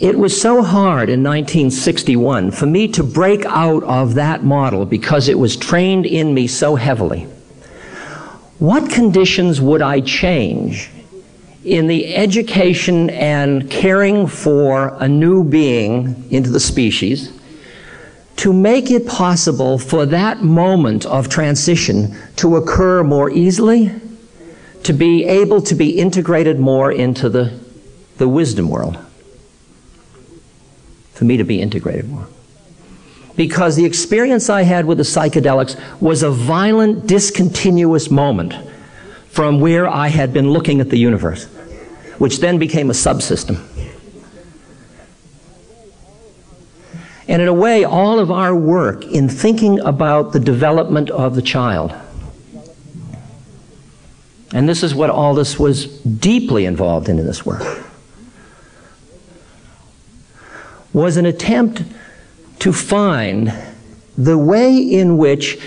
it 0.00 0.18
was 0.18 0.40
so 0.40 0.62
hard 0.62 1.08
in 1.08 1.22
1961 1.22 2.50
for 2.50 2.66
me 2.66 2.88
to 2.88 3.02
break 3.02 3.44
out 3.46 3.82
of 3.84 4.14
that 4.14 4.42
model 4.42 4.86
because 4.86 5.28
it 5.28 5.38
was 5.38 5.56
trained 5.56 6.06
in 6.06 6.34
me 6.34 6.46
so 6.46 6.76
heavily. 6.76 7.22
What 8.58 8.90
conditions 8.90 9.60
would 9.60 9.82
I 9.82 10.00
change 10.00 10.90
in 11.64 11.86
the 11.86 12.14
education 12.14 13.10
and 13.10 13.70
caring 13.70 14.26
for 14.26 14.96
a 14.98 15.08
new 15.08 15.44
being 15.44 16.24
into 16.30 16.50
the 16.50 16.60
species 16.60 17.32
to 18.36 18.52
make 18.52 18.90
it 18.90 19.06
possible 19.06 19.78
for 19.78 20.06
that 20.06 20.42
moment 20.42 21.06
of 21.06 21.28
transition 21.28 22.16
to 22.36 22.56
occur 22.56 23.02
more 23.02 23.30
easily, 23.30 23.92
to 24.82 24.92
be 24.92 25.24
able 25.24 25.62
to 25.62 25.74
be 25.74 25.98
integrated 25.98 26.58
more 26.58 26.90
into 26.90 27.28
the, 27.28 27.58
the 28.18 28.28
wisdom 28.28 28.68
world? 28.68 28.98
For 31.12 31.24
me 31.24 31.36
to 31.36 31.44
be 31.44 31.60
integrated 31.60 32.08
more 32.08 32.26
because 33.36 33.76
the 33.76 33.84
experience 33.84 34.48
I 34.48 34.62
had 34.62 34.86
with 34.86 34.98
the 34.98 35.04
psychedelics 35.04 35.76
was 36.00 36.22
a 36.22 36.30
violent, 36.30 37.06
discontinuous 37.06 38.10
moment 38.10 38.54
from 39.28 39.60
where 39.60 39.88
I 39.88 40.08
had 40.08 40.32
been 40.32 40.50
looking 40.50 40.80
at 40.80 40.90
the 40.90 40.98
universe, 40.98 41.46
which 42.18 42.38
then 42.38 42.58
became 42.58 42.90
a 42.90 42.92
subsystem. 42.92 43.60
And 47.26 47.40
in 47.40 47.48
a 47.48 47.54
way, 47.54 47.84
all 47.84 48.18
of 48.18 48.30
our 48.30 48.54
work 48.54 49.04
in 49.04 49.28
thinking 49.28 49.80
about 49.80 50.32
the 50.32 50.40
development 50.40 51.10
of 51.10 51.34
the 51.34 51.42
child, 51.42 51.94
and 54.52 54.68
this 54.68 54.82
is 54.82 54.94
what 54.94 55.10
Aldous 55.10 55.58
was 55.58 55.86
deeply 56.00 56.66
involved 56.66 57.08
in 57.08 57.18
in 57.18 57.26
this 57.26 57.46
work, 57.46 57.62
was 60.92 61.16
an 61.16 61.26
attempt 61.26 61.82
to 62.60 62.72
find 62.72 63.52
the 64.16 64.38
way 64.38 64.76
in 64.76 65.16
which 65.16 65.58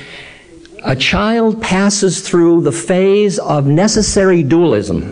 a 0.83 0.95
child 0.95 1.61
passes 1.61 2.21
through 2.21 2.61
the 2.61 2.71
phase 2.71 3.39
of 3.39 3.65
necessary 3.65 4.43
dualism 4.43 5.11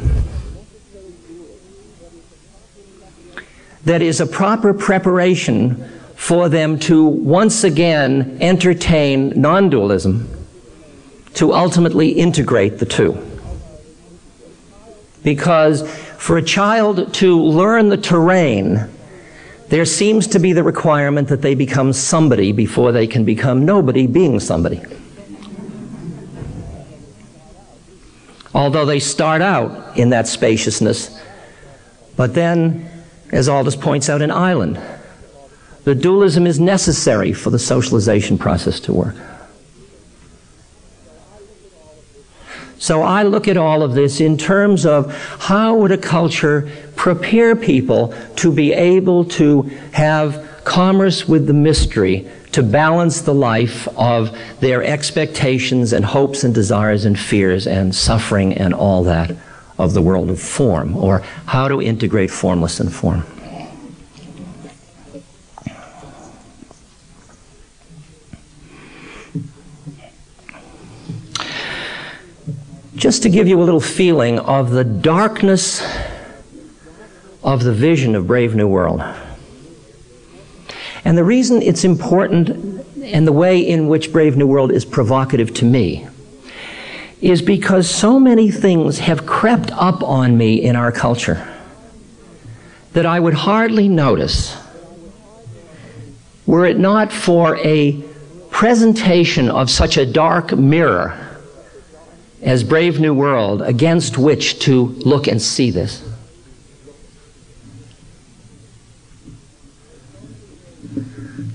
that 3.84 4.02
is 4.02 4.22
a 4.22 4.26
proper 4.26 4.74
preparation 4.74 5.95
for 6.16 6.50
them 6.50 6.80
to 6.80 7.06
once 7.06 7.64
again 7.64 8.38
entertain 8.42 9.40
non 9.40 9.70
dualism 9.70 10.30
to 11.36 11.54
ultimately 11.54 12.10
integrate 12.10 12.80
the 12.80 12.86
two. 12.86 13.18
Because 15.24 15.90
for 16.18 16.38
a 16.38 16.42
child 16.42 17.14
to 17.16 17.40
learn 17.42 17.90
the 17.90 17.98
terrain 17.98 18.90
there 19.70 19.86
seems 19.86 20.28
to 20.28 20.40
be 20.40 20.54
the 20.54 20.64
requirement 20.64 21.28
that 21.30 21.42
they 21.42 21.56
become 21.56 21.92
somebody 21.92 22.52
before 22.52 22.92
they 22.92 23.08
can 23.08 23.26
become 23.26 23.66
nobody 23.66 24.06
being 24.06 24.40
somebody. 24.40 24.82
Although 28.54 28.86
they 28.86 29.00
start 29.00 29.42
out 29.42 29.98
in 29.98 30.12
that 30.12 30.28
spaciousness, 30.28 31.20
but 32.16 32.34
then, 32.34 32.90
as 33.32 33.50
Aldous 33.50 33.76
points 33.76 34.08
out 34.08 34.22
in 34.22 34.32
Island, 34.32 34.80
the 35.86 35.96
dualism 35.96 36.46
is 36.46 36.60
necessary 36.60 37.32
for 37.32 37.52
the 37.52 37.60
socialization 37.60 38.38
process 38.38 38.80
to 38.82 38.94
work. 38.94 39.16
So 42.78 43.04
I 43.04 43.24
look 43.24 43.48
at 43.48 43.56
all 43.56 43.82
of 43.82 43.94
this 43.94 44.20
in 44.20 44.38
terms 44.38 44.86
of 44.86 45.16
how 45.40 45.76
would 45.78 45.92
a 45.92 45.98
culture 45.98 46.70
prepare 46.96 47.56
people 47.56 48.14
to 48.38 48.52
be 48.52 48.74
able 48.74 49.26
to 49.26 49.62
have 49.94 50.62
commerce 50.66 51.28
with 51.28 51.48
the 51.48 51.54
mystery 51.54 52.28
to 52.52 52.64
balance 52.64 53.22
the 53.22 53.34
life 53.34 53.88
of 53.98 54.36
their 54.60 54.84
expectations 54.84 55.94
and 55.94 56.04
hopes 56.04 56.44
and 56.44 56.54
desires 56.54 57.06
and 57.06 57.20
fears 57.20 57.68
and 57.68 57.94
suffering 57.94 58.54
and 58.54 58.74
all 58.74 59.04
that 59.04 59.36
of 59.78 59.94
the 59.94 60.02
world 60.02 60.30
of 60.30 60.40
form, 60.40 60.96
or 60.96 61.20
how 61.46 61.68
to 61.68 61.82
integrate 61.82 62.32
formless 62.32 62.80
and 62.80 62.94
form. 62.94 63.24
Just 72.96 73.24
to 73.24 73.30
give 73.30 73.48
you 73.48 73.60
a 73.60 73.64
little 73.64 73.82
feeling 73.82 74.40
of 74.40 74.72
the 74.72 74.84
darkness 74.84 75.86
of 77.44 77.64
the 77.64 77.74
vision 77.74 78.16
of 78.16 78.26
Brave 78.26 78.56
New 78.56 78.68
World. 78.68 79.02
And 81.04 81.18
the 81.18 81.24
reason 81.24 81.62
it's 81.62 81.84
important 81.84 82.86
and 83.04 83.28
the 83.28 83.34
way 83.34 83.60
in 83.60 83.88
which 83.88 84.12
Brave 84.12 84.38
New 84.38 84.48
World 84.48 84.72
is 84.72 84.86
provocative 84.86 85.54
to 85.56 85.66
me 85.66 86.08
is 87.22 87.42
because 87.42 87.90
so 87.90 88.20
many 88.20 88.50
things 88.50 89.00
have 89.00 89.26
crept 89.26 89.72
up 89.72 90.02
on 90.02 90.38
me 90.38 90.62
in 90.64 90.76
our 90.76 90.92
culture 90.92 91.46
that 92.94 93.06
I 93.06 93.20
would 93.20 93.34
hardly 93.34 93.90
notice 93.90 94.58
were 96.46 96.66
it 96.66 96.80
not 96.80 97.12
for 97.12 97.58
a 97.58 98.02
presentation 98.52 99.50
of 99.50 99.70
such 99.70 99.98
a 99.98 100.06
dark 100.06 100.54
mirror 100.54 101.25
as 102.46 102.64
Brave 102.64 103.00
New 103.00 103.14
World 103.14 103.64
against 103.64 104.18
which 104.18 104.60
to 104.60 104.86
look 105.04 105.28
and 105.28 105.42
see 105.42 105.72
this. 105.72 106.02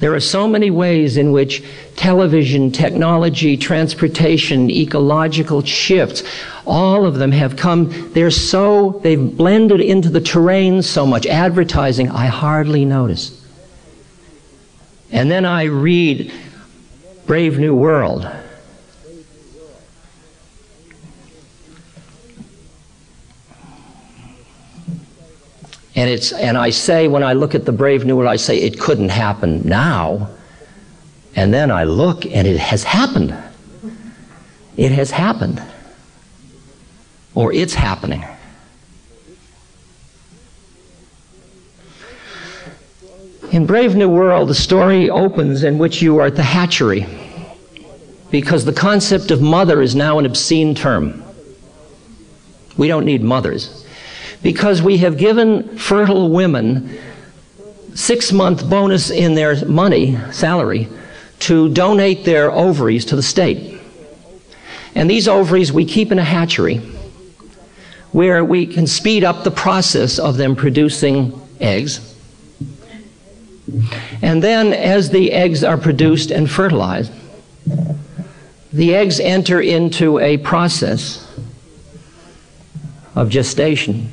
There 0.01 0.15
are 0.15 0.21
so 0.21 0.49
many 0.49 0.71
ways 0.71 1.17
in 1.17 1.31
which 1.31 1.63
television, 1.95 2.73
technology, 2.73 3.57
transportation, 3.57 4.71
ecological 4.71 5.63
shifts, 5.63 6.25
all 6.67 7.07
of 7.07 7.17
them 7.17 7.33
have 7.33 7.57
come, 7.57 8.13
they're 8.13 8.31
so, 8.31 8.99
they've 9.03 9.37
blended 9.37 9.81
into 9.81 10.09
the 10.09 10.21
terrain 10.21 10.83
so 10.83 11.07
much. 11.07 11.27
Advertising, 11.27 12.09
I 12.09 12.27
hardly 12.27 12.85
notice. 12.85 13.47
And 15.13 15.31
then 15.31 15.45
I 15.45 15.65
read 15.65 16.33
Brave 17.27 17.59
New 17.59 17.75
World. 17.75 18.27
And 26.01 26.09
it's 26.09 26.33
and 26.33 26.57
I 26.57 26.71
say 26.71 27.09
when 27.09 27.23
I 27.23 27.35
look 27.35 27.55
at 27.55 27.67
the 27.67 27.73
Brave 27.73 28.07
New 28.07 28.17
World, 28.17 28.31
I 28.31 28.37
say 28.37 28.57
it 28.57 28.81
couldn't 28.81 29.11
happen 29.11 29.61
now. 29.69 30.31
And 31.37 31.53
then 31.53 31.71
I 31.71 31.85
look 31.85 32.25
and 32.25 32.49
it 32.49 32.57
has 32.57 32.83
happened. 32.85 33.37
It 34.79 34.93
has 34.93 35.11
happened. 35.11 35.63
Or 37.35 37.53
it's 37.53 37.75
happening. 37.75 38.25
In 43.53 43.67
Brave 43.67 43.95
New 43.95 44.09
World, 44.09 44.49
the 44.49 44.55
story 44.55 45.11
opens 45.11 45.65
in 45.65 45.77
which 45.77 46.01
you 46.01 46.17
are 46.19 46.29
at 46.29 46.37
the 46.37 46.43
hatchery 46.43 47.07
because 48.31 48.65
the 48.65 48.73
concept 48.73 49.31
of 49.31 49.43
mother 49.43 49.83
is 49.83 49.95
now 49.95 50.19
an 50.19 50.25
obscene 50.25 50.75
term. 50.75 51.23
We 52.79 52.89
don't 52.89 53.05
need 53.05 53.23
mothers 53.23 53.80
because 54.43 54.83
we 54.83 54.99
have 54.99 55.17
given 55.17 55.77
fertile 55.77 56.31
women 56.31 56.99
six 57.95 58.33
month 58.33 58.69
bonus 58.69 59.11
in 59.11 59.35
their 59.35 59.65
money, 59.67 60.17
salary, 60.33 60.89
to 61.41 61.69
donate 61.71 62.25
their 62.25 62.51
ovaries 62.51 63.05
to 63.07 63.17
the 63.17 63.23
state. 63.23 63.81
And 64.95 65.09
these 65.09 65.29
ovaries 65.29 65.73
we 65.73 65.85
keep 65.85 66.13
in 66.13 66.19
a 66.19 66.25
hatchery 66.25 66.79
where 68.13 68.45
we 68.45 68.67
can 68.67 68.87
speed 68.87 69.25
up 69.25 69.45
the 69.45 69.51
process 69.51 70.19
of 70.19 70.37
them 70.37 70.57
producing 70.57 71.41
eggs 71.61 72.11
and 74.23 74.43
then, 74.43 74.73
as 74.73 75.11
the 75.11 75.33
eggs 75.33 75.63
are 75.63 75.77
produced 75.77 76.31
and 76.31 76.51
fertilized, 76.51 77.13
the 78.73 78.95
eggs 78.95 79.21
enter 79.21 79.61
into 79.61 80.19
a 80.19 80.39
process 80.39 81.27
of 83.15 83.29
gestation 83.29 84.11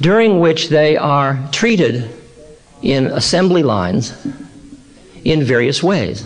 during 0.00 0.40
which 0.40 0.68
they 0.68 0.96
are 0.96 1.38
treated 1.52 2.10
in 2.82 3.06
assembly 3.06 3.62
lines 3.62 4.12
in 5.24 5.42
various 5.42 5.82
ways, 5.82 6.24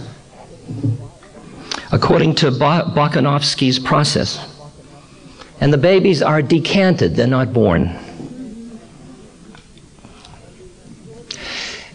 according 1.92 2.34
to 2.34 2.50
Bokanovsky's 2.50 3.78
process. 3.78 4.44
And 5.60 5.72
the 5.72 5.78
babies 5.78 6.22
are 6.22 6.42
decanted, 6.42 7.16
they're 7.16 7.26
not 7.26 7.52
born. 7.52 7.98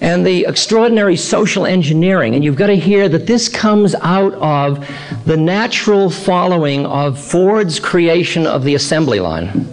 and 0.03 0.25
the 0.25 0.45
extraordinary 0.45 1.15
social 1.15 1.65
engineering. 1.65 2.35
And 2.35 2.43
you've 2.43 2.57
got 2.57 2.67
to 2.67 2.75
hear 2.75 3.07
that 3.07 3.25
this 3.25 3.47
comes 3.47 3.95
out 3.95 4.33
of 4.33 4.85
the 5.25 5.37
natural 5.37 6.09
following 6.09 6.85
of 6.85 7.17
Ford's 7.17 7.79
creation 7.79 8.45
of 8.45 8.65
the 8.65 8.75
assembly 8.75 9.21
line. 9.21 9.72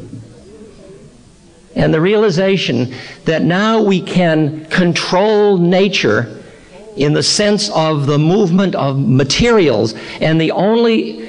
And 1.76 1.94
the 1.94 2.00
realization 2.00 2.92
that 3.24 3.42
now 3.42 3.82
we 3.82 4.00
can 4.00 4.64
control 4.66 5.56
nature 5.56 6.42
in 6.96 7.12
the 7.12 7.22
sense 7.22 7.70
of 7.70 8.06
the 8.06 8.18
movement 8.18 8.74
of 8.74 8.98
materials, 8.98 9.94
and 10.20 10.40
the 10.40 10.50
only 10.50 11.28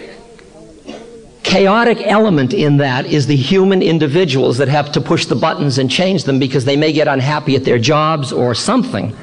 chaotic 1.44 2.02
element 2.08 2.54
in 2.54 2.78
that 2.78 3.06
is 3.06 3.28
the 3.28 3.36
human 3.36 3.82
individuals 3.82 4.58
that 4.58 4.68
have 4.68 4.92
to 4.92 5.02
push 5.02 5.26
the 5.26 5.36
buttons 5.36 5.78
and 5.78 5.90
change 5.90 6.24
them 6.24 6.40
because 6.40 6.66
they 6.66 6.76
may 6.76 6.92
get 6.92 7.08
unhappy 7.08 7.56
at 7.56 7.64
their 7.64 7.80
jobs 7.80 8.32
or 8.32 8.56
something. 8.56 9.16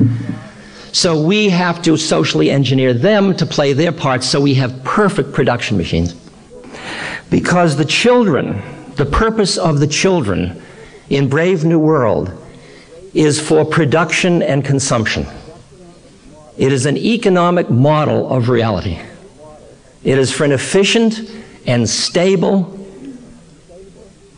So 0.93 1.21
we 1.21 1.49
have 1.49 1.83
to 1.83 1.97
socially 1.97 2.51
engineer 2.51 2.95
them 2.95 3.37
to 3.37 3.47
play 3.47 3.73
their 3.73 3.93
parts 3.93 4.27
so 4.27 4.41
we 4.41 4.55
have 4.55 4.83
perfect 4.85 5.33
production 5.33 5.77
machines. 5.77 6.15
Because 7.31 7.77
the 7.77 7.85
children, 7.85 8.63
the 8.95 9.07
purpose 9.07 9.59
of 9.59 9.81
the 9.81 9.87
children 9.87 10.63
in 11.11 11.29
Brave 11.29 11.65
New 11.65 11.79
World 11.79 12.33
is 13.15 13.41
for 13.41 13.65
production 13.65 14.43
and 14.43 14.65
consumption. 14.65 15.27
It 16.57 16.73
is 16.73 16.87
an 16.87 16.97
economic 16.97 17.71
model 17.71 18.29
of 18.31 18.49
reality. 18.49 18.99
It 20.05 20.19
is 20.19 20.33
for 20.33 20.45
an 20.45 20.53
efficient 20.53 21.21
and 21.67 21.89
stable 21.89 22.75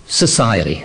society 0.07 0.85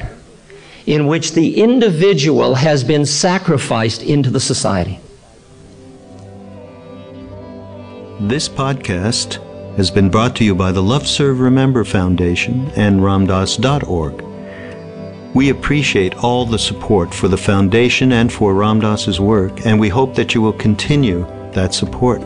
in 0.85 1.07
which 1.07 1.33
the 1.33 1.61
individual 1.61 2.55
has 2.55 2.83
been 2.83 3.05
sacrificed 3.05 4.03
into 4.03 4.29
the 4.29 4.39
society. 4.39 4.99
This 8.19 8.47
podcast 8.47 9.39
has 9.77 9.91
been 9.91 10.09
brought 10.09 10.35
to 10.37 10.43
you 10.45 10.55
by 10.55 10.71
the 10.71 10.83
Love 10.83 11.07
Serve 11.07 11.39
Remember 11.39 11.83
Foundation 11.83 12.71
and 12.75 13.01
Ramdass.org. 13.01 14.24
We 15.35 15.49
appreciate 15.49 16.15
all 16.23 16.45
the 16.45 16.57
support 16.57 17.13
for 17.13 17.27
the 17.27 17.37
foundation 17.37 18.13
and 18.13 18.31
for 18.31 18.53
Ram 18.53 18.79
Dass's 18.79 19.19
work, 19.19 19.65
and 19.65 19.77
we 19.77 19.89
hope 19.89 20.15
that 20.15 20.33
you 20.33 20.41
will 20.41 20.53
continue 20.53 21.27
that 21.51 21.73
support. 21.73 22.21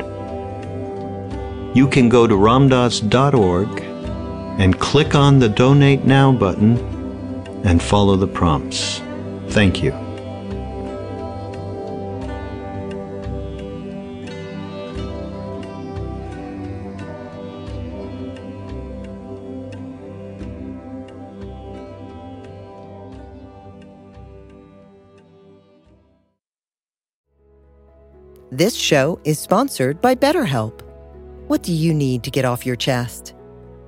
You 1.75 1.87
can 1.87 2.07
go 2.07 2.27
to 2.27 2.35
ramdass.org 2.35 3.81
and 4.59 4.79
click 4.79 5.15
on 5.15 5.39
the 5.39 5.49
Donate 5.49 6.05
Now 6.05 6.31
button 6.31 6.77
and 7.63 7.81
follow 7.81 8.15
the 8.15 8.27
prompts. 8.27 9.01
Thank 9.47 9.81
you. 9.81 10.08
This 28.59 28.75
show 28.75 29.17
is 29.23 29.39
sponsored 29.39 30.01
by 30.01 30.15
BetterHelp. 30.15 30.81
What 31.47 31.63
do 31.63 31.71
you 31.71 31.93
need 31.93 32.23
to 32.23 32.29
get 32.29 32.43
off 32.43 32.65
your 32.65 32.75
chest? 32.75 33.33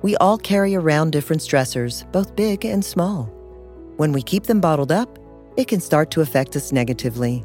We 0.00 0.16
all 0.16 0.38
carry 0.38 0.74
around 0.74 1.10
different 1.10 1.42
stressors, 1.42 2.10
both 2.10 2.34
big 2.36 2.64
and 2.64 2.82
small. 2.82 3.24
When 3.98 4.12
we 4.12 4.22
keep 4.22 4.44
them 4.44 4.62
bottled 4.62 4.90
up, 4.90 5.18
it 5.58 5.68
can 5.68 5.78
start 5.78 6.10
to 6.12 6.22
affect 6.22 6.56
us 6.56 6.72
negatively. 6.72 7.44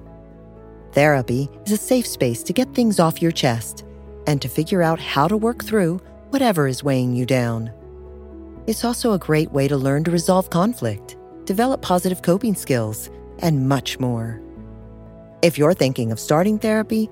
Therapy 0.93 1.49
is 1.65 1.73
a 1.73 1.77
safe 1.77 2.07
space 2.07 2.43
to 2.43 2.53
get 2.53 2.73
things 2.73 2.97
off 2.97 3.21
your 3.21 3.33
chest 3.33 3.83
and 4.25 4.41
to 4.41 4.47
figure 4.47 4.81
out 4.81 4.97
how 4.97 5.27
to 5.27 5.35
work 5.35 5.65
through 5.65 5.99
whatever 6.29 6.65
is 6.65 6.81
weighing 6.81 7.13
you 7.13 7.25
down. 7.25 7.69
It's 8.67 8.85
also 8.85 9.11
a 9.11 9.19
great 9.19 9.51
way 9.51 9.67
to 9.67 9.75
learn 9.75 10.05
to 10.05 10.11
resolve 10.11 10.49
conflict, 10.49 11.17
develop 11.43 11.81
positive 11.81 12.21
coping 12.21 12.55
skills, 12.55 13.09
and 13.39 13.67
much 13.67 13.99
more. 13.99 14.41
If 15.43 15.55
you're 15.55 15.75
thinking 15.75 16.11
of 16.11 16.19
starting 16.19 16.57
therapy, 16.57 17.11